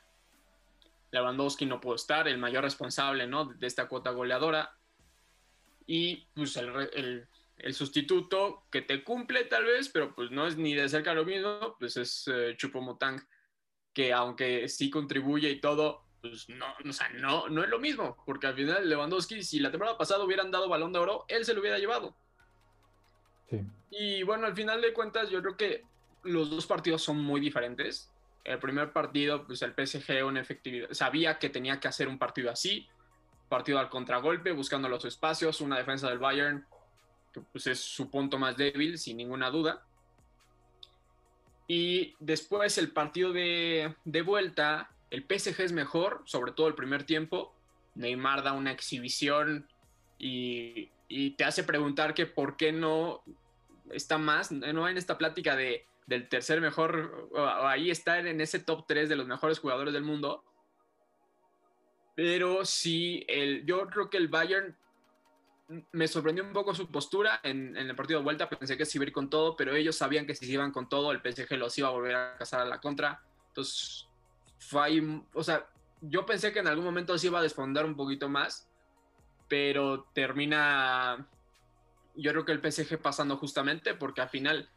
Lewandowski 1.10 1.66
no 1.66 1.80
pudo 1.80 1.94
estar, 1.94 2.28
el 2.28 2.38
mayor 2.38 2.64
responsable 2.64 3.26
¿no? 3.26 3.46
de 3.46 3.66
esta 3.66 3.88
cuota 3.88 4.10
goleadora. 4.10 4.76
Y 5.86 6.26
pues 6.34 6.56
el, 6.56 7.26
el, 7.56 7.74
sustituto 7.74 8.66
que 8.70 8.82
te 8.82 9.02
cumple 9.02 9.44
tal 9.44 9.64
vez, 9.64 9.88
pero 9.88 10.14
pues 10.14 10.30
no 10.30 10.46
es 10.46 10.56
ni 10.56 10.74
de 10.74 10.88
cerca 10.88 11.14
lo 11.14 11.24
mismo, 11.24 11.76
pues 11.78 11.96
es 11.96 12.28
uh, 12.28 12.52
Chupomotang, 12.56 13.26
que 13.94 14.12
aunque 14.12 14.68
sí 14.68 14.90
contribuye 14.90 15.50
y 15.50 15.61
todo, 15.61 16.04
pues 16.20 16.48
no, 16.50 16.66
o 16.87 16.92
sea, 16.92 17.09
no, 17.11 17.48
no 17.48 17.64
es 17.64 17.70
lo 17.70 17.78
mismo, 17.78 18.22
porque 18.26 18.48
al 18.48 18.54
final 18.54 18.87
Lewandowski, 18.87 19.42
si 19.42 19.61
la 19.61 19.70
temporada 19.70 19.96
pasada 19.96 20.24
hubieran 20.24 20.50
dado 20.50 20.68
balón 20.68 20.92
de 20.92 20.98
oro, 20.98 21.24
él 21.28 21.44
se 21.46 21.54
lo 21.54 21.61
hubiera 21.61 21.78
llevado. 21.78 22.14
Sí. 23.48 23.62
Y 23.90 24.22
bueno, 24.24 24.46
al 24.46 24.54
final 24.54 24.83
de 24.83 24.92
cuentas, 24.92 25.30
yo 25.30 25.40
creo 25.40 25.56
que 25.56 25.85
los 26.24 26.50
dos 26.50 26.66
partidos 26.66 27.02
son 27.02 27.16
muy 27.16 27.40
diferentes 27.40 28.12
el 28.48 28.58
primer 28.58 28.92
partido, 28.92 29.46
pues 29.46 29.62
el 29.62 29.74
PSG 29.74 30.24
una 30.24 30.40
efectividad, 30.40 30.88
sabía 30.92 31.38
que 31.38 31.50
tenía 31.50 31.78
que 31.80 31.88
hacer 31.88 32.08
un 32.08 32.18
partido 32.18 32.50
así, 32.50 32.88
partido 33.48 33.78
al 33.78 33.88
contragolpe, 33.88 34.52
buscando 34.52 34.88
los 34.88 35.04
espacios, 35.04 35.61
una 35.61 35.76
defensa 35.76 36.08
del 36.08 36.18
Bayern, 36.18 36.66
que 37.32 37.40
pues 37.40 37.66
es 37.66 37.80
su 37.80 38.11
punto 38.11 38.38
más 38.38 38.56
débil, 38.56 38.98
sin 38.98 39.18
ninguna 39.18 39.50
duda. 39.50 39.84
Y 41.66 42.14
después 42.18 42.78
el 42.78 42.90
partido 42.92 43.32
de, 43.32 43.94
de 44.04 44.22
vuelta, 44.22 44.90
el 45.11 45.24
PSG 45.24 45.61
es 45.61 45.72
mejor, 45.72 46.22
sobre 46.24 46.52
todo 46.52 46.68
el 46.68 46.74
primer 46.74 47.04
tiempo. 47.04 47.54
Neymar 47.94 48.42
da 48.42 48.52
una 48.54 48.72
exhibición 48.72 49.68
y, 50.18 50.90
y 51.08 51.30
te 51.32 51.44
hace 51.44 51.64
preguntar 51.64 52.14
que 52.14 52.24
por 52.24 52.56
qué 52.56 52.72
no 52.72 53.22
está 53.90 54.16
más, 54.16 54.50
no 54.52 54.88
en 54.88 54.96
esta 54.96 55.18
plática 55.18 55.56
de 55.56 55.87
del 56.09 56.27
tercer 56.27 56.62
mejor, 56.62 57.29
ahí 57.37 57.90
está 57.90 58.18
en 58.18 58.40
ese 58.40 58.59
top 58.59 58.87
3 58.88 59.11
de 59.11 59.16
los 59.16 59.27
mejores 59.27 59.59
jugadores 59.59 59.92
del 59.92 60.05
mundo. 60.05 60.42
Pero 62.14 62.64
sí, 62.64 63.27
el, 63.29 63.66
yo 63.66 63.87
creo 63.88 64.09
que 64.09 64.16
el 64.16 64.29
Bayern 64.29 64.75
me 65.92 66.09
sorprendió 66.09 66.42
un 66.42 66.55
poco 66.55 66.75
su 66.75 66.90
postura 66.90 67.40
en, 67.42 67.77
el 67.77 67.94
partido 67.94 68.21
de 68.21 68.25
vuelta. 68.25 68.49
Pensé 68.49 68.79
que 68.79 68.87
se 68.87 68.97
iba 68.97 69.05
a 69.05 69.09
ir 69.09 69.12
con 69.12 69.29
todo, 69.29 69.55
pero 69.55 69.77
ellos 69.77 69.97
sabían 69.97 70.27
que 70.27 70.35
si 70.35 70.47
se 70.47 70.53
iban 70.53 70.73
con 70.73 70.88
todo, 70.88 71.12
el 71.12 71.21
PSG 71.21 71.59
los 71.59 71.77
iba 71.77 71.88
a 71.88 71.92
volver 71.92 72.16
a 72.16 72.37
cazar 72.38 72.62
a 72.62 72.64
la 72.64 72.81
contra. 72.81 73.23
Entonces, 73.49 74.09
fue 74.59 74.83
ahí, 74.83 75.23
o 75.35 75.44
sea, 75.44 75.68
yo 76.01 76.25
pensé 76.25 76.55
que 76.55 76.61
en 76.61 76.68
algún 76.68 76.87
momento 76.87 77.18
se 77.18 77.27
iba 77.27 77.38
a 77.38 77.42
desfondar 77.42 77.85
un 77.85 77.97
poquito 77.97 78.31
más, 78.31 78.66
pero 79.47 80.05
termina, 80.14 81.29
yo 82.14 82.31
creo 82.31 82.47
que 82.47 82.53
el 82.53 82.73
PSG 82.73 82.99
pasando 82.99 83.37
justamente, 83.37 83.92
porque 83.92 84.23
al 84.23 84.31
final 84.31 84.71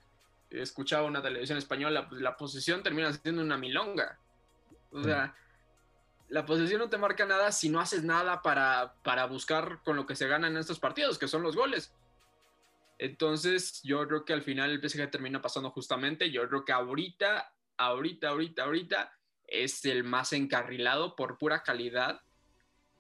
escuchaba 0.51 1.07
una 1.07 1.21
televisión 1.21 1.57
española, 1.57 2.07
pues 2.07 2.21
la 2.21 2.35
posesión 2.35 2.83
termina 2.83 3.11
siendo 3.13 3.41
una 3.41 3.57
milonga. 3.57 4.19
O 4.91 5.01
sea, 5.03 5.33
la 6.27 6.45
posesión 6.45 6.79
no 6.79 6.89
te 6.89 6.97
marca 6.97 7.25
nada 7.25 7.51
si 7.51 7.69
no 7.69 7.79
haces 7.79 8.03
nada 8.03 8.41
para, 8.41 8.95
para 9.03 9.25
buscar 9.25 9.81
con 9.83 9.95
lo 9.95 10.05
que 10.05 10.15
se 10.15 10.27
gana 10.27 10.47
en 10.47 10.57
estos 10.57 10.79
partidos, 10.79 11.17
que 11.17 11.27
son 11.27 11.41
los 11.41 11.55
goles. 11.55 11.93
Entonces, 12.97 13.81
yo 13.83 14.07
creo 14.07 14.25
que 14.25 14.33
al 14.33 14.43
final 14.43 14.71
el 14.71 14.89
PSG 14.89 15.09
termina 15.09 15.41
pasando 15.41 15.71
justamente. 15.71 16.29
Yo 16.29 16.47
creo 16.47 16.63
que 16.63 16.71
ahorita, 16.71 17.53
ahorita, 17.77 18.29
ahorita, 18.29 18.63
ahorita 18.63 19.17
es 19.47 19.83
el 19.85 20.03
más 20.03 20.33
encarrilado 20.33 21.15
por 21.15 21.37
pura 21.37 21.63
calidad 21.63 22.21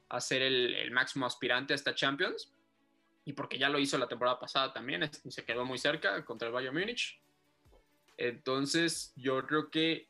a 0.09 0.19
ser 0.19 0.41
el, 0.41 0.73
el 0.73 0.91
máximo 0.91 1.25
aspirante 1.25 1.73
a 1.73 1.75
esta 1.75 1.93
Champions. 1.93 2.51
Y 3.25 3.33
porque 3.33 3.59
ya 3.59 3.69
lo 3.69 3.77
hizo 3.77 3.97
la 3.97 4.07
temporada 4.07 4.39
pasada 4.39 4.73
también, 4.73 5.09
se 5.13 5.45
quedó 5.45 5.65
muy 5.65 5.77
cerca 5.77 6.25
contra 6.25 6.47
el 6.47 6.53
Bayern 6.53 6.75
Múnich. 6.75 7.20
Entonces, 8.21 9.13
yo 9.15 9.47
creo 9.47 9.71
que, 9.71 10.07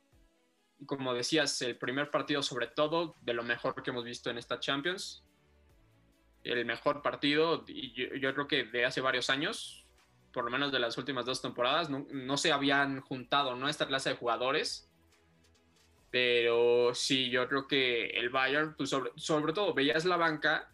como 0.85 1.13
decías, 1.13 1.61
el 1.61 1.77
primer 1.77 2.11
partido 2.11 2.43
sobre 2.43 2.67
todo, 2.67 3.15
de 3.21 3.33
lo 3.33 3.41
mejor 3.41 3.81
que 3.81 3.91
hemos 3.91 4.03
visto 4.03 4.29
en 4.29 4.37
esta 4.37 4.59
Champions, 4.59 5.23
el 6.43 6.65
mejor 6.65 7.01
partido, 7.01 7.63
y 7.67 7.93
yo, 8.19 8.33
creo 8.33 8.49
que 8.49 8.65
de 8.65 8.83
hace 8.83 8.99
varios 8.99 9.29
años, 9.29 9.87
por 10.33 10.43
lo 10.43 10.51
menos 10.51 10.73
de 10.73 10.79
las 10.79 10.97
últimas 10.97 11.23
dos 11.23 11.41
temporadas, 11.41 11.89
no, 11.89 12.37
se 12.37 12.51
habían 12.51 12.99
juntado 12.99 13.55
¿no? 13.55 13.69
esta 13.69 13.87
clase 13.87 14.09
de 14.09 14.17
jugadores. 14.17 14.89
Pero 16.09 16.93
sí, 16.93 17.29
yo 17.29 17.47
creo 17.47 17.65
que 17.65 18.07
el 18.07 18.29
Bayern, 18.29 18.75
pues 18.75 18.89
sobre, 18.89 19.11
sobre 19.15 19.53
todo, 19.53 19.73
veías 19.73 20.03
la 20.03 20.17
banca 20.17 20.69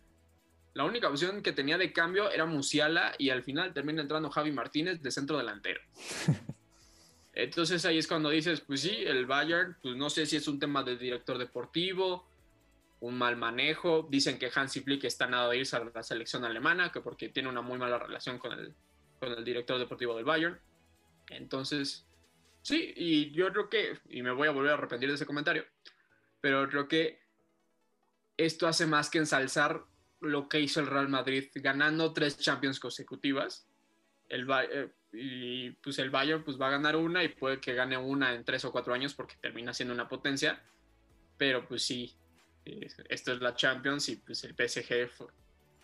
la 0.73 0.85
única 0.85 1.07
opción 1.09 1.41
que 1.41 1.53
tenía 1.53 1.77
de 1.77 1.91
cambio 1.91 2.31
era 2.31 2.45
Musiala 2.45 3.13
y 3.17 3.31
al 3.31 3.41
final 3.41 3.73
termina 3.73 4.01
entrando 4.01 4.29
Javi 4.29 4.51
Martínez 4.51 5.01
de 5.01 5.11
centro 5.11 5.37
delantero. 5.37 5.81
Entonces 7.39 7.85
ahí 7.85 7.99
es 7.99 8.07
cuando 8.07 8.31
dices, 8.31 8.61
pues 8.61 8.81
sí, 8.81 9.03
el 9.05 9.27
Bayern, 9.27 9.77
pues 9.79 9.95
no 9.95 10.09
sé 10.09 10.25
si 10.25 10.37
es 10.37 10.47
un 10.47 10.57
tema 10.57 10.81
de 10.81 10.97
director 10.97 11.37
deportivo, 11.37 12.27
un 12.99 13.15
mal 13.15 13.37
manejo. 13.37 14.07
Dicen 14.09 14.39
que 14.39 14.49
Hansi 14.51 14.79
Flick 14.79 15.03
está 15.03 15.27
nada 15.27 15.47
de 15.47 15.59
irse 15.59 15.75
a 15.75 15.83
la 15.83 16.01
selección 16.01 16.45
alemana, 16.45 16.91
que 16.91 16.99
porque 16.99 17.29
tiene 17.29 17.47
una 17.47 17.61
muy 17.61 17.77
mala 17.77 17.99
relación 17.99 18.39
con 18.39 18.53
el, 18.53 18.73
con 19.19 19.33
el 19.33 19.45
director 19.45 19.77
deportivo 19.77 20.15
del 20.15 20.25
Bayern. 20.25 20.59
Entonces, 21.29 22.07
sí, 22.63 22.91
y 22.95 23.29
yo 23.29 23.51
creo 23.51 23.69
que, 23.69 23.99
y 24.09 24.23
me 24.23 24.31
voy 24.31 24.47
a 24.47 24.51
volver 24.51 24.71
a 24.71 24.73
arrepentir 24.73 25.09
de 25.09 25.13
ese 25.13 25.27
comentario, 25.27 25.63
pero 26.41 26.67
creo 26.67 26.87
que 26.87 27.21
esto 28.35 28.67
hace 28.67 28.87
más 28.87 29.11
que 29.11 29.19
ensalzar 29.19 29.83
lo 30.21 30.49
que 30.49 30.59
hizo 30.59 30.79
el 30.79 30.87
Real 30.87 31.07
Madrid, 31.07 31.51
ganando 31.53 32.13
tres 32.13 32.39
Champions 32.39 32.79
consecutivas. 32.79 33.69
El, 34.27 34.47
eh, 34.71 34.89
y 35.11 35.71
pues 35.71 35.99
el 35.99 36.09
Bayern 36.09 36.43
pues 36.43 36.59
va 36.59 36.67
a 36.67 36.71
ganar 36.71 36.95
una 36.95 37.23
y 37.23 37.29
puede 37.29 37.59
que 37.59 37.73
gane 37.73 37.97
una 37.97 38.33
en 38.33 38.43
tres 38.43 38.65
o 38.65 38.71
cuatro 38.71 38.93
años 38.93 39.13
porque 39.13 39.35
termina 39.41 39.73
siendo 39.73 39.93
una 39.93 40.07
potencia, 40.07 40.61
pero 41.37 41.67
pues 41.67 41.83
sí, 41.83 42.15
esto 43.09 43.33
es 43.33 43.41
la 43.41 43.55
Champions 43.55 44.09
y 44.09 44.17
pues 44.17 44.43
el 44.43 44.55
PSG 44.55 45.09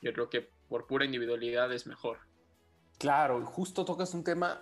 yo 0.01 0.13
creo 0.13 0.29
que 0.29 0.49
por 0.67 0.85
pura 0.85 1.05
individualidad 1.05 1.71
es 1.71 1.87
mejor. 1.87 2.19
Claro, 2.97 3.45
justo 3.45 3.85
tocas 3.85 4.13
un 4.13 4.23
tema 4.23 4.61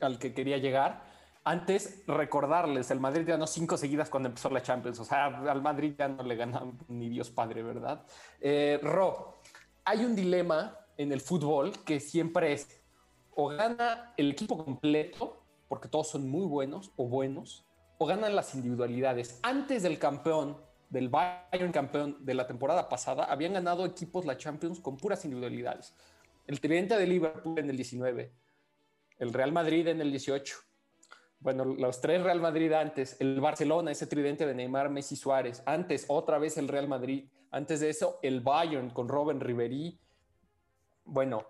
al 0.00 0.18
que 0.18 0.32
quería 0.32 0.58
llegar. 0.58 1.12
Antes, 1.44 2.02
recordarles, 2.06 2.90
el 2.90 3.00
Madrid 3.00 3.26
ganó 3.26 3.46
cinco 3.46 3.76
seguidas 3.76 4.08
cuando 4.08 4.30
empezó 4.30 4.48
la 4.48 4.62
Champions. 4.62 4.98
O 5.00 5.04
sea, 5.04 5.26
al 5.26 5.60
Madrid 5.60 5.94
ya 5.98 6.08
no 6.08 6.22
le 6.22 6.36
gana 6.36 6.62
ni 6.88 7.08
Dios 7.10 7.30
Padre, 7.30 7.62
¿verdad? 7.62 8.06
Eh, 8.40 8.78
Ro, 8.82 9.40
hay 9.84 10.04
un 10.04 10.16
dilema 10.16 10.78
en 10.96 11.12
el 11.12 11.20
fútbol 11.20 11.72
que 11.84 12.00
siempre 12.00 12.54
es 12.54 12.83
o 13.36 13.48
gana 13.48 14.12
el 14.16 14.30
equipo 14.30 14.62
completo, 14.62 15.42
porque 15.68 15.88
todos 15.88 16.08
son 16.08 16.28
muy 16.28 16.46
buenos 16.46 16.92
o 16.96 17.08
buenos, 17.08 17.64
o 17.98 18.06
ganan 18.06 18.34
las 18.34 18.54
individualidades. 18.54 19.38
Antes 19.42 19.82
del 19.82 19.98
campeón, 19.98 20.56
del 20.90 21.08
Bayern 21.08 21.72
campeón 21.72 22.24
de 22.24 22.34
la 22.34 22.46
temporada 22.46 22.88
pasada, 22.88 23.24
habían 23.24 23.54
ganado 23.54 23.84
equipos 23.84 24.24
la 24.24 24.36
Champions 24.36 24.80
con 24.80 24.96
puras 24.96 25.24
individualidades. 25.24 25.94
El 26.46 26.60
tridente 26.60 26.96
de 26.96 27.06
Liverpool 27.06 27.58
en 27.58 27.70
el 27.70 27.76
19, 27.76 28.32
el 29.18 29.32
Real 29.32 29.52
Madrid 29.52 29.88
en 29.88 30.00
el 30.00 30.10
18. 30.10 30.56
Bueno, 31.40 31.64
los 31.64 32.00
tres 32.00 32.22
Real 32.22 32.40
Madrid 32.40 32.72
antes, 32.72 33.20
el 33.20 33.40
Barcelona, 33.40 33.90
ese 33.90 34.06
tridente 34.06 34.46
de 34.46 34.54
Neymar, 34.54 34.90
Messi, 34.90 35.16
Suárez. 35.16 35.62
Antes, 35.66 36.06
otra 36.08 36.38
vez 36.38 36.56
el 36.56 36.68
Real 36.68 36.88
Madrid. 36.88 37.28
Antes 37.50 37.80
de 37.80 37.90
eso, 37.90 38.18
el 38.22 38.40
Bayern 38.40 38.90
con 38.90 39.08
Robben 39.08 39.40
Ribery. 39.40 39.98
Bueno, 41.04 41.46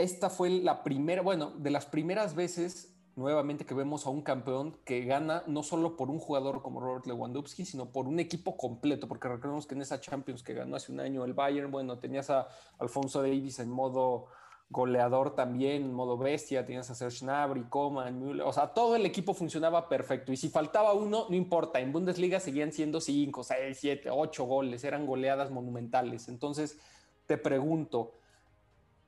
esta 0.00 0.30
fue 0.30 0.50
la 0.50 0.82
primera, 0.82 1.22
bueno, 1.22 1.50
de 1.50 1.70
las 1.70 1.86
primeras 1.86 2.34
veces 2.34 2.94
nuevamente 3.16 3.66
que 3.66 3.74
vemos 3.74 4.06
a 4.06 4.10
un 4.10 4.22
campeón 4.22 4.76
que 4.84 5.04
gana 5.04 5.42
no 5.46 5.62
solo 5.62 5.96
por 5.96 6.10
un 6.10 6.18
jugador 6.18 6.62
como 6.62 6.80
Robert 6.80 7.06
Lewandowski, 7.06 7.64
sino 7.64 7.92
por 7.92 8.08
un 8.08 8.18
equipo 8.18 8.56
completo, 8.56 9.08
porque 9.08 9.28
recordemos 9.28 9.66
que 9.66 9.74
en 9.74 9.82
esa 9.82 10.00
Champions 10.00 10.42
que 10.42 10.54
ganó 10.54 10.76
hace 10.76 10.92
un 10.92 11.00
año 11.00 11.24
el 11.24 11.34
Bayern, 11.34 11.70
bueno, 11.70 11.98
tenías 11.98 12.30
a 12.30 12.48
Alfonso 12.78 13.22
Davis 13.22 13.58
en 13.58 13.70
modo 13.70 14.26
goleador 14.70 15.34
también, 15.34 15.82
en 15.82 15.92
modo 15.92 16.16
bestia, 16.16 16.64
tenías 16.64 16.88
a 16.90 16.94
Serge 16.94 17.24
Gnabry, 17.24 17.64
Coman, 17.64 18.20
Müller, 18.20 18.42
o 18.42 18.52
sea, 18.52 18.68
todo 18.68 18.94
el 18.94 19.04
equipo 19.04 19.34
funcionaba 19.34 19.88
perfecto 19.88 20.32
y 20.32 20.36
si 20.36 20.48
faltaba 20.48 20.94
uno, 20.94 21.26
no 21.28 21.34
importa, 21.34 21.80
en 21.80 21.92
Bundesliga 21.92 22.38
seguían 22.38 22.72
siendo 22.72 23.00
5, 23.00 23.42
6, 23.42 23.78
7, 23.78 24.10
8 24.10 24.44
goles, 24.44 24.84
eran 24.84 25.06
goleadas 25.06 25.50
monumentales. 25.50 26.28
Entonces, 26.28 26.78
te 27.26 27.36
pregunto, 27.36 28.14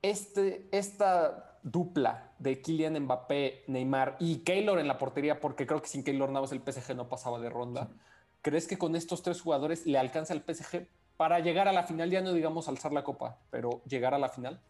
este, 0.02 0.68
esta 0.72 1.58
dupla 1.62 2.32
de 2.38 2.60
Kylian 2.60 2.98
Mbappé, 3.04 3.64
Neymar 3.68 4.16
y 4.18 4.38
Keylor 4.38 4.78
en 4.78 4.88
la 4.88 4.98
portería, 4.98 5.40
porque 5.40 5.66
creo 5.66 5.80
que 5.80 5.88
sin 5.88 6.02
Keylor 6.02 6.30
Navas 6.30 6.52
el 6.52 6.60
PSG 6.60 6.96
no 6.96 7.08
pasaba 7.08 7.38
de 7.38 7.48
ronda. 7.50 7.88
¿Crees 8.42 8.66
que 8.66 8.76
con 8.76 8.96
estos 8.96 9.22
tres 9.22 9.40
jugadores 9.40 9.86
le 9.86 9.98
alcanza 9.98 10.34
el 10.34 10.42
PSG 10.42 10.88
para 11.16 11.38
llegar 11.38 11.68
a 11.68 11.72
la 11.72 11.84
final? 11.84 12.10
Ya 12.10 12.20
no 12.20 12.32
digamos 12.32 12.68
alzar 12.68 12.92
la 12.92 13.04
copa, 13.04 13.38
pero 13.50 13.82
llegar 13.84 14.14
a 14.14 14.18
la 14.18 14.28
final. 14.28 14.60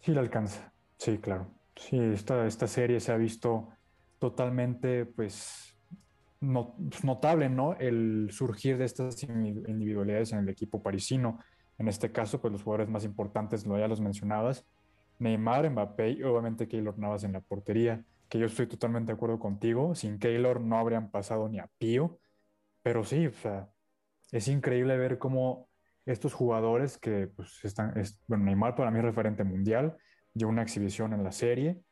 Sí, 0.00 0.12
le 0.12 0.20
alcanza. 0.20 0.72
Sí, 0.98 1.16
claro. 1.18 1.46
Sí, 1.76 1.98
esta, 1.98 2.46
esta 2.46 2.66
serie 2.66 3.00
se 3.00 3.12
ha 3.12 3.16
visto 3.16 3.70
totalmente, 4.18 5.06
pues, 5.06 5.74
no- 6.40 6.74
notable, 7.02 7.48
¿no? 7.48 7.74
El 7.78 8.28
surgir 8.32 8.76
de 8.76 8.84
estas 8.84 9.16
indi- 9.26 9.66
individualidades 9.66 10.32
en 10.32 10.40
el 10.40 10.48
equipo 10.50 10.82
parisino. 10.82 11.38
En 11.80 11.88
este 11.88 12.12
caso, 12.12 12.40
pues 12.42 12.52
los 12.52 12.62
jugadores 12.62 12.90
más 12.90 13.04
importantes, 13.06 13.66
lo 13.66 13.78
ya 13.78 13.88
los 13.88 14.02
mencionabas, 14.02 14.66
Neymar, 15.18 15.70
Mbappé 15.70 16.10
y 16.12 16.22
obviamente 16.24 16.68
Keylor 16.68 16.98
Navas 16.98 17.24
en 17.24 17.32
la 17.32 17.40
portería, 17.40 18.04
que 18.28 18.38
yo 18.38 18.46
estoy 18.46 18.66
totalmente 18.66 19.12
de 19.12 19.16
acuerdo 19.16 19.38
contigo. 19.40 19.94
Sin 19.94 20.18
Keylor 20.18 20.60
no 20.60 20.78
habrían 20.78 21.10
pasado 21.10 21.48
ni 21.48 21.58
a 21.58 21.70
Pío, 21.78 22.20
pero 22.82 23.04
sí, 23.04 23.26
o 23.28 23.32
sea, 23.32 23.70
es 24.32 24.48
increíble 24.48 24.98
ver 24.98 25.18
cómo 25.18 25.70
estos 26.06 26.34
jugadores 26.34 26.98
que 26.98 27.28
pues 27.28 27.64
están, 27.64 27.98
es- 27.98 28.20
bueno, 28.28 28.44
Neymar 28.44 28.76
para 28.76 28.90
mí 28.90 28.98
es 28.98 29.04
referente 29.06 29.44
mundial, 29.44 29.96
dio 30.34 30.48
una 30.48 30.62
exhibición 30.62 31.14
en 31.14 31.24
la 31.24 31.32
serie 31.32 31.82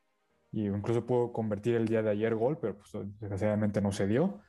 y 0.53 0.67
incluso 0.69 1.07
pudo 1.07 1.33
convertir 1.33 1.77
el 1.77 1.89
día 1.89 2.03
de 2.03 2.11
ayer 2.11 2.35
gol, 2.37 2.59
pero 2.61 2.77
pues 2.79 2.93
desgraciadamente 3.21 3.81
no 3.83 3.93
se 3.93 4.07
dio. 4.09 4.41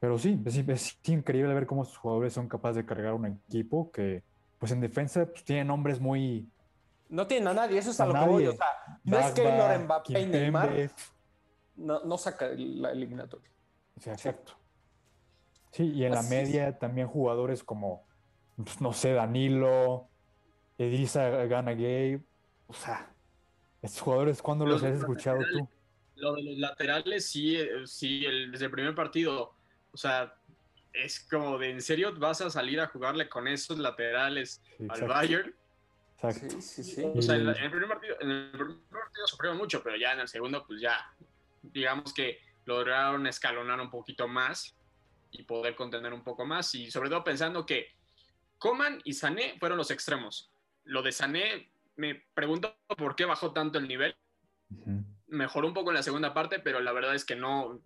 Pero 0.00 0.18
sí, 0.18 0.40
es, 0.44 0.56
es 0.68 1.08
increíble 1.08 1.54
ver 1.54 1.66
cómo 1.66 1.82
estos 1.82 1.98
jugadores 1.98 2.32
son 2.34 2.48
capaces 2.48 2.76
de 2.76 2.86
cargar 2.86 3.14
un 3.14 3.26
equipo 3.26 3.90
que 3.92 4.24
pues 4.58 4.72
en 4.72 4.80
defensa 4.80 5.26
pues, 5.26 5.44
tiene 5.44 5.64
nombres 5.64 6.00
muy... 6.00 6.48
No 7.08 7.26
tienen 7.26 7.48
a 7.48 7.54
nadie, 7.54 7.78
eso 7.78 7.90
es 7.90 8.00
a, 8.00 8.04
A 8.04 8.06
lo 8.06 8.14
que 8.14 8.24
voy. 8.26 8.46
O 8.46 8.52
sea, 8.52 8.66
no 9.04 9.18
es 9.18 9.34
Dagba, 9.34 9.34
Keylor, 9.34 9.84
Mbappé 9.84 10.20
y 10.20 10.26
Neymar, 10.26 10.90
no, 11.76 12.04
no 12.04 12.18
saca 12.18 12.48
la 12.56 12.90
eliminatoria. 12.92 13.50
sea, 14.00 14.14
exacto. 14.14 14.54
Sí, 15.70 15.92
y 15.92 16.04
en 16.04 16.12
la 16.12 16.20
es. 16.20 16.30
media 16.30 16.78
también 16.78 17.06
jugadores 17.08 17.62
como, 17.62 18.06
pues, 18.56 18.80
no 18.80 18.92
sé, 18.92 19.12
Danilo, 19.12 20.08
Edisa 20.78 21.28
Gana 21.46 21.72
Gay, 21.72 22.20
o 22.66 22.72
sea, 22.74 23.12
estos 23.82 24.00
jugadores, 24.00 24.40
¿cuándo 24.40 24.64
los, 24.64 24.82
Los 24.82 24.90
has 24.90 24.98
escuchado 24.98 25.40
tú? 25.52 25.68
Lo 26.16 26.34
de 26.34 26.42
los 26.44 26.58
laterales, 26.58 27.28
sí, 27.28 27.56
eh, 27.56 27.68
sí, 27.86 28.24
el- 28.24 28.52
desde 28.52 28.66
el 28.66 28.70
primer 28.70 28.94
partido, 28.94 29.56
o 29.92 29.96
sea, 29.96 30.32
es 30.94 31.20
como 31.28 31.58
de, 31.58 31.70
¿en 31.70 31.82
serio 31.82 32.14
vas 32.18 32.40
a 32.40 32.48
salir 32.50 32.80
a 32.80 32.86
jugarle 32.86 33.28
con 33.28 33.46
esos 33.48 33.78
laterales 33.78 34.62
al 34.88 35.02
Bayern? 35.08 35.54
exacto. 36.22 36.60
Sí, 36.60 36.82
sí, 36.82 36.84
sí. 36.84 37.02
O 37.14 37.20
sea, 37.20 37.34
en, 37.34 37.46
la- 37.46 37.52
Y- 37.52 37.58
en 37.58 37.64
el 37.64 37.70
primer 37.70 37.88
partido, 37.88 38.16
en 38.20 38.30
el 38.30 38.50
primer 38.52 38.76
partido 38.88 39.26
sufrieron 39.26 39.58
mucho, 39.58 39.82
pero 39.82 39.96
ya 39.96 40.12
en 40.12 40.20
el 40.20 40.28
segundo, 40.28 40.64
pues 40.66 40.80
ya, 40.80 41.12
digamos 41.62 42.14
que 42.14 42.38
lograron 42.64 43.26
escalonar 43.26 43.78
un 43.80 43.90
poquito 43.90 44.26
más 44.28 44.74
y 45.32 45.42
poder 45.42 45.74
contener 45.76 46.14
un 46.14 46.22
poco 46.24 46.46
más. 46.46 46.74
Y 46.74 46.90
sobre 46.90 47.10
todo 47.10 47.22
pensando 47.24 47.66
que 47.66 47.88
Coman 48.58 49.00
y 49.04 49.12
Sané 49.12 49.56
fueron 49.58 49.76
los 49.76 49.90
extremos. 49.90 50.50
Lo 50.84 51.02
de 51.02 51.12
Sané, 51.12 51.70
me 51.96 52.24
pregunto 52.34 52.76
por 52.96 53.16
qué 53.16 53.24
bajó 53.24 53.52
tanto 53.52 53.78
el 53.78 53.88
nivel. 53.88 54.16
Mejoró 55.26 55.66
un 55.66 55.74
poco 55.74 55.90
en 55.90 55.96
la 55.96 56.02
segunda 56.02 56.32
parte, 56.32 56.60
pero 56.60 56.80
la 56.80 56.92
verdad 56.92 57.14
es 57.14 57.24
que 57.24 57.34
no. 57.36 57.80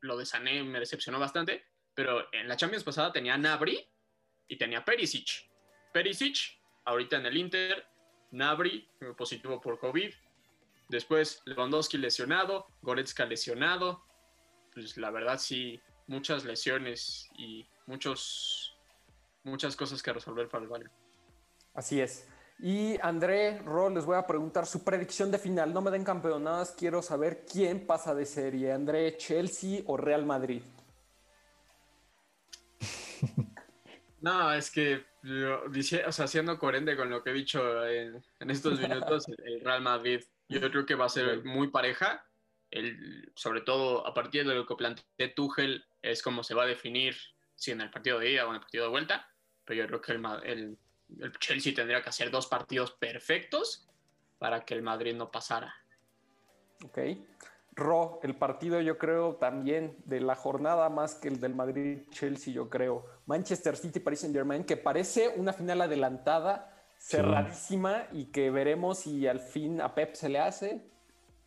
Lo 0.00 0.16
de 0.16 0.26
Sané 0.26 0.62
me 0.62 0.78
decepcionó 0.80 1.18
bastante. 1.18 1.64
Pero 1.94 2.32
en 2.32 2.48
la 2.48 2.56
Champions 2.56 2.84
pasada 2.84 3.12
tenía 3.12 3.36
Nabri 3.36 3.86
y 4.48 4.56
tenía 4.56 4.84
Perisic. 4.84 5.48
Perisic, 5.92 6.58
ahorita 6.84 7.16
en 7.16 7.26
el 7.26 7.36
Inter, 7.36 7.86
Nabri, 8.32 8.88
eh, 9.00 9.12
positivo 9.16 9.60
por 9.60 9.78
COVID. 9.78 10.12
Después 10.88 11.42
Lewandowski 11.44 11.98
lesionado, 11.98 12.66
Goretzka 12.82 13.24
lesionado. 13.24 14.04
Pues 14.72 14.96
la 14.96 15.10
verdad 15.10 15.38
sí, 15.38 15.80
muchas 16.06 16.44
lesiones 16.44 17.30
y 17.38 17.66
muchos, 17.86 18.76
muchas 19.44 19.76
cosas 19.76 20.02
que 20.02 20.12
resolver 20.12 20.48
para 20.48 20.64
el 20.64 20.68
Bayern. 20.68 20.92
Así 21.74 22.00
es. 22.00 22.28
Y 22.58 22.98
André, 23.02 23.58
Ro, 23.60 23.90
les 23.90 24.04
voy 24.04 24.16
a 24.16 24.26
preguntar 24.26 24.66
su 24.66 24.84
predicción 24.84 25.30
de 25.30 25.38
final. 25.38 25.72
No 25.72 25.80
me 25.80 25.90
den 25.90 26.04
campeonadas, 26.04 26.74
quiero 26.76 27.02
saber 27.02 27.44
quién 27.50 27.86
pasa 27.86 28.14
de 28.14 28.26
serie. 28.26 28.72
André, 28.72 29.16
Chelsea 29.16 29.82
o 29.86 29.96
Real 29.96 30.24
Madrid. 30.24 30.62
No, 34.24 34.52
es 34.54 34.70
que 34.70 35.04
yo, 35.22 35.64
o 36.06 36.12
sea, 36.12 36.26
siendo 36.26 36.58
coherente 36.58 36.96
con 36.96 37.10
lo 37.10 37.22
que 37.22 37.28
he 37.30 37.34
dicho 37.34 37.86
en, 37.86 38.24
en 38.40 38.50
estos 38.50 38.80
minutos, 38.80 39.26
el 39.44 39.60
Real 39.60 39.82
Madrid, 39.82 40.22
yo 40.48 40.60
creo 40.70 40.86
que 40.86 40.94
va 40.94 41.04
a 41.04 41.08
ser 41.10 41.44
muy 41.44 41.68
pareja. 41.68 42.24
El, 42.70 43.30
sobre 43.36 43.60
todo 43.60 44.06
a 44.06 44.14
partir 44.14 44.46
de 44.48 44.54
lo 44.54 44.66
que 44.66 44.74
plantea 44.76 45.34
Tuchel, 45.34 45.84
es 46.00 46.22
como 46.22 46.42
se 46.42 46.54
va 46.54 46.62
a 46.62 46.66
definir 46.66 47.14
si 47.54 47.70
en 47.70 47.82
el 47.82 47.90
partido 47.90 48.18
de 48.18 48.30
ida 48.32 48.46
o 48.46 48.48
en 48.48 48.54
el 48.54 48.60
partido 48.62 48.84
de 48.84 48.90
vuelta. 48.90 49.28
Pero 49.66 49.82
yo 49.82 49.86
creo 49.88 50.00
que 50.00 50.12
el, 50.12 50.24
el- 50.44 50.78
el 51.20 51.32
Chelsea 51.38 51.74
tendría 51.74 52.02
que 52.02 52.08
hacer 52.08 52.30
dos 52.30 52.46
partidos 52.46 52.92
perfectos 52.92 53.86
para 54.38 54.64
que 54.64 54.72
el 54.72 54.80
Madrid 54.82 55.14
no 55.14 55.30
pasara. 55.30 55.74
Ok. 56.82 56.98
Ro, 57.72 58.20
el 58.22 58.36
partido 58.36 58.80
yo 58.80 58.96
creo 58.96 59.36
también 59.36 59.96
de 60.06 60.20
la 60.20 60.34
jornada 60.34 60.88
más 60.88 61.14
que 61.16 61.28
el 61.28 61.40
del 61.40 61.54
Madrid-Chelsea, 61.54 62.54
yo 62.54 62.70
creo. 62.70 63.04
Manchester 63.26 63.76
City-Paris 63.76 64.20
Saint-Germain, 64.20 64.64
que 64.64 64.76
parece 64.76 65.28
una 65.36 65.52
final 65.52 65.80
adelantada, 65.80 66.70
cerradísima 66.98 68.06
y 68.12 68.26
que 68.26 68.50
veremos 68.50 69.00
si 69.00 69.26
al 69.26 69.40
fin 69.40 69.80
a 69.80 69.94
Pep 69.94 70.14
se 70.14 70.28
le 70.28 70.38
hace 70.38 70.82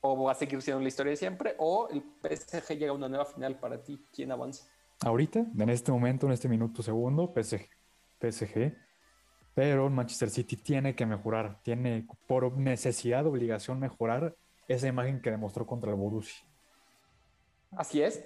o 0.02 0.24
va 0.24 0.32
a 0.32 0.36
seguir 0.36 0.62
siendo 0.62 0.82
la 0.82 0.88
historia 0.88 1.12
de 1.12 1.18
siempre 1.18 1.56
o 1.58 1.90
el 1.90 2.04
PSG 2.22 2.78
llega 2.78 2.92
a 2.92 2.96
una 2.96 3.10
nueva 3.10 3.26
final 3.26 3.60
para 3.60 3.82
ti. 3.82 4.00
¿Quién 4.14 4.32
avanza? 4.32 4.68
Ahorita, 5.02 5.40
en 5.40 5.70
este 5.70 5.92
momento, 5.92 6.26
en 6.26 6.34
este 6.34 6.50
minuto 6.50 6.82
segundo, 6.82 7.34
PSG, 7.34 7.70
PSG, 8.20 8.76
pero 9.54 9.90
Manchester 9.90 10.30
City 10.30 10.58
tiene 10.58 10.96
que 10.96 11.06
mejorar, 11.06 11.62
tiene 11.64 12.08
por 12.28 12.56
necesidad, 12.58 13.26
obligación 13.26 13.80
mejorar 13.80 14.36
esa 14.68 14.88
imagen 14.88 15.22
que 15.22 15.32
demostró 15.32 15.66
contra 15.66 15.92
el 15.92 15.98
Borussia. 15.98 16.46
Así 17.72 18.02
es, 18.02 18.24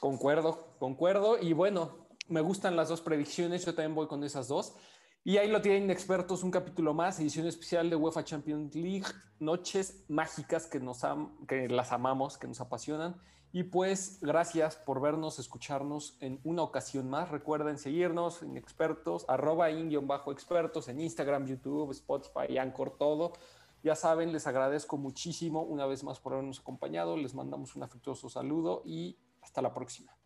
concuerdo, 0.00 0.74
concuerdo. 0.78 1.38
Y 1.40 1.52
bueno, 1.52 2.01
me 2.28 2.40
gustan 2.40 2.76
las 2.76 2.88
dos 2.88 3.00
predicciones, 3.00 3.64
yo 3.64 3.74
también 3.74 3.94
voy 3.94 4.06
con 4.06 4.22
esas 4.24 4.48
dos. 4.48 4.74
Y 5.24 5.36
ahí 5.36 5.48
lo 5.48 5.62
tienen 5.62 5.90
expertos, 5.90 6.42
un 6.42 6.50
capítulo 6.50 6.94
más, 6.94 7.20
edición 7.20 7.46
especial 7.46 7.88
de 7.88 7.94
UEFA 7.94 8.24
Champions 8.24 8.74
League, 8.74 9.06
noches 9.38 10.04
mágicas 10.08 10.66
que, 10.66 10.80
nos 10.80 11.04
am- 11.04 11.46
que 11.46 11.68
las 11.68 11.92
amamos, 11.92 12.38
que 12.38 12.48
nos 12.48 12.60
apasionan. 12.60 13.20
Y 13.52 13.64
pues 13.64 14.18
gracias 14.20 14.76
por 14.76 15.00
vernos, 15.00 15.38
escucharnos 15.38 16.16
en 16.20 16.40
una 16.42 16.62
ocasión 16.62 17.08
más. 17.08 17.30
Recuerden 17.30 17.78
seguirnos 17.78 18.42
en 18.42 18.56
expertos, 18.56 19.24
arroba 19.28 19.68
bajo 20.02 20.32
expertos 20.32 20.88
en 20.88 21.00
Instagram, 21.00 21.46
YouTube, 21.46 21.90
Spotify, 21.92 22.58
Anchor, 22.58 22.96
todo. 22.98 23.34
Ya 23.84 23.94
saben, 23.94 24.32
les 24.32 24.46
agradezco 24.46 24.96
muchísimo 24.96 25.62
una 25.62 25.86
vez 25.86 26.02
más 26.02 26.18
por 26.18 26.32
habernos 26.32 26.60
acompañado. 26.60 27.16
Les 27.16 27.34
mandamos 27.34 27.76
un 27.76 27.82
afectuoso 27.82 28.28
saludo 28.28 28.82
y 28.86 29.18
hasta 29.42 29.60
la 29.60 29.74
próxima. 29.74 30.16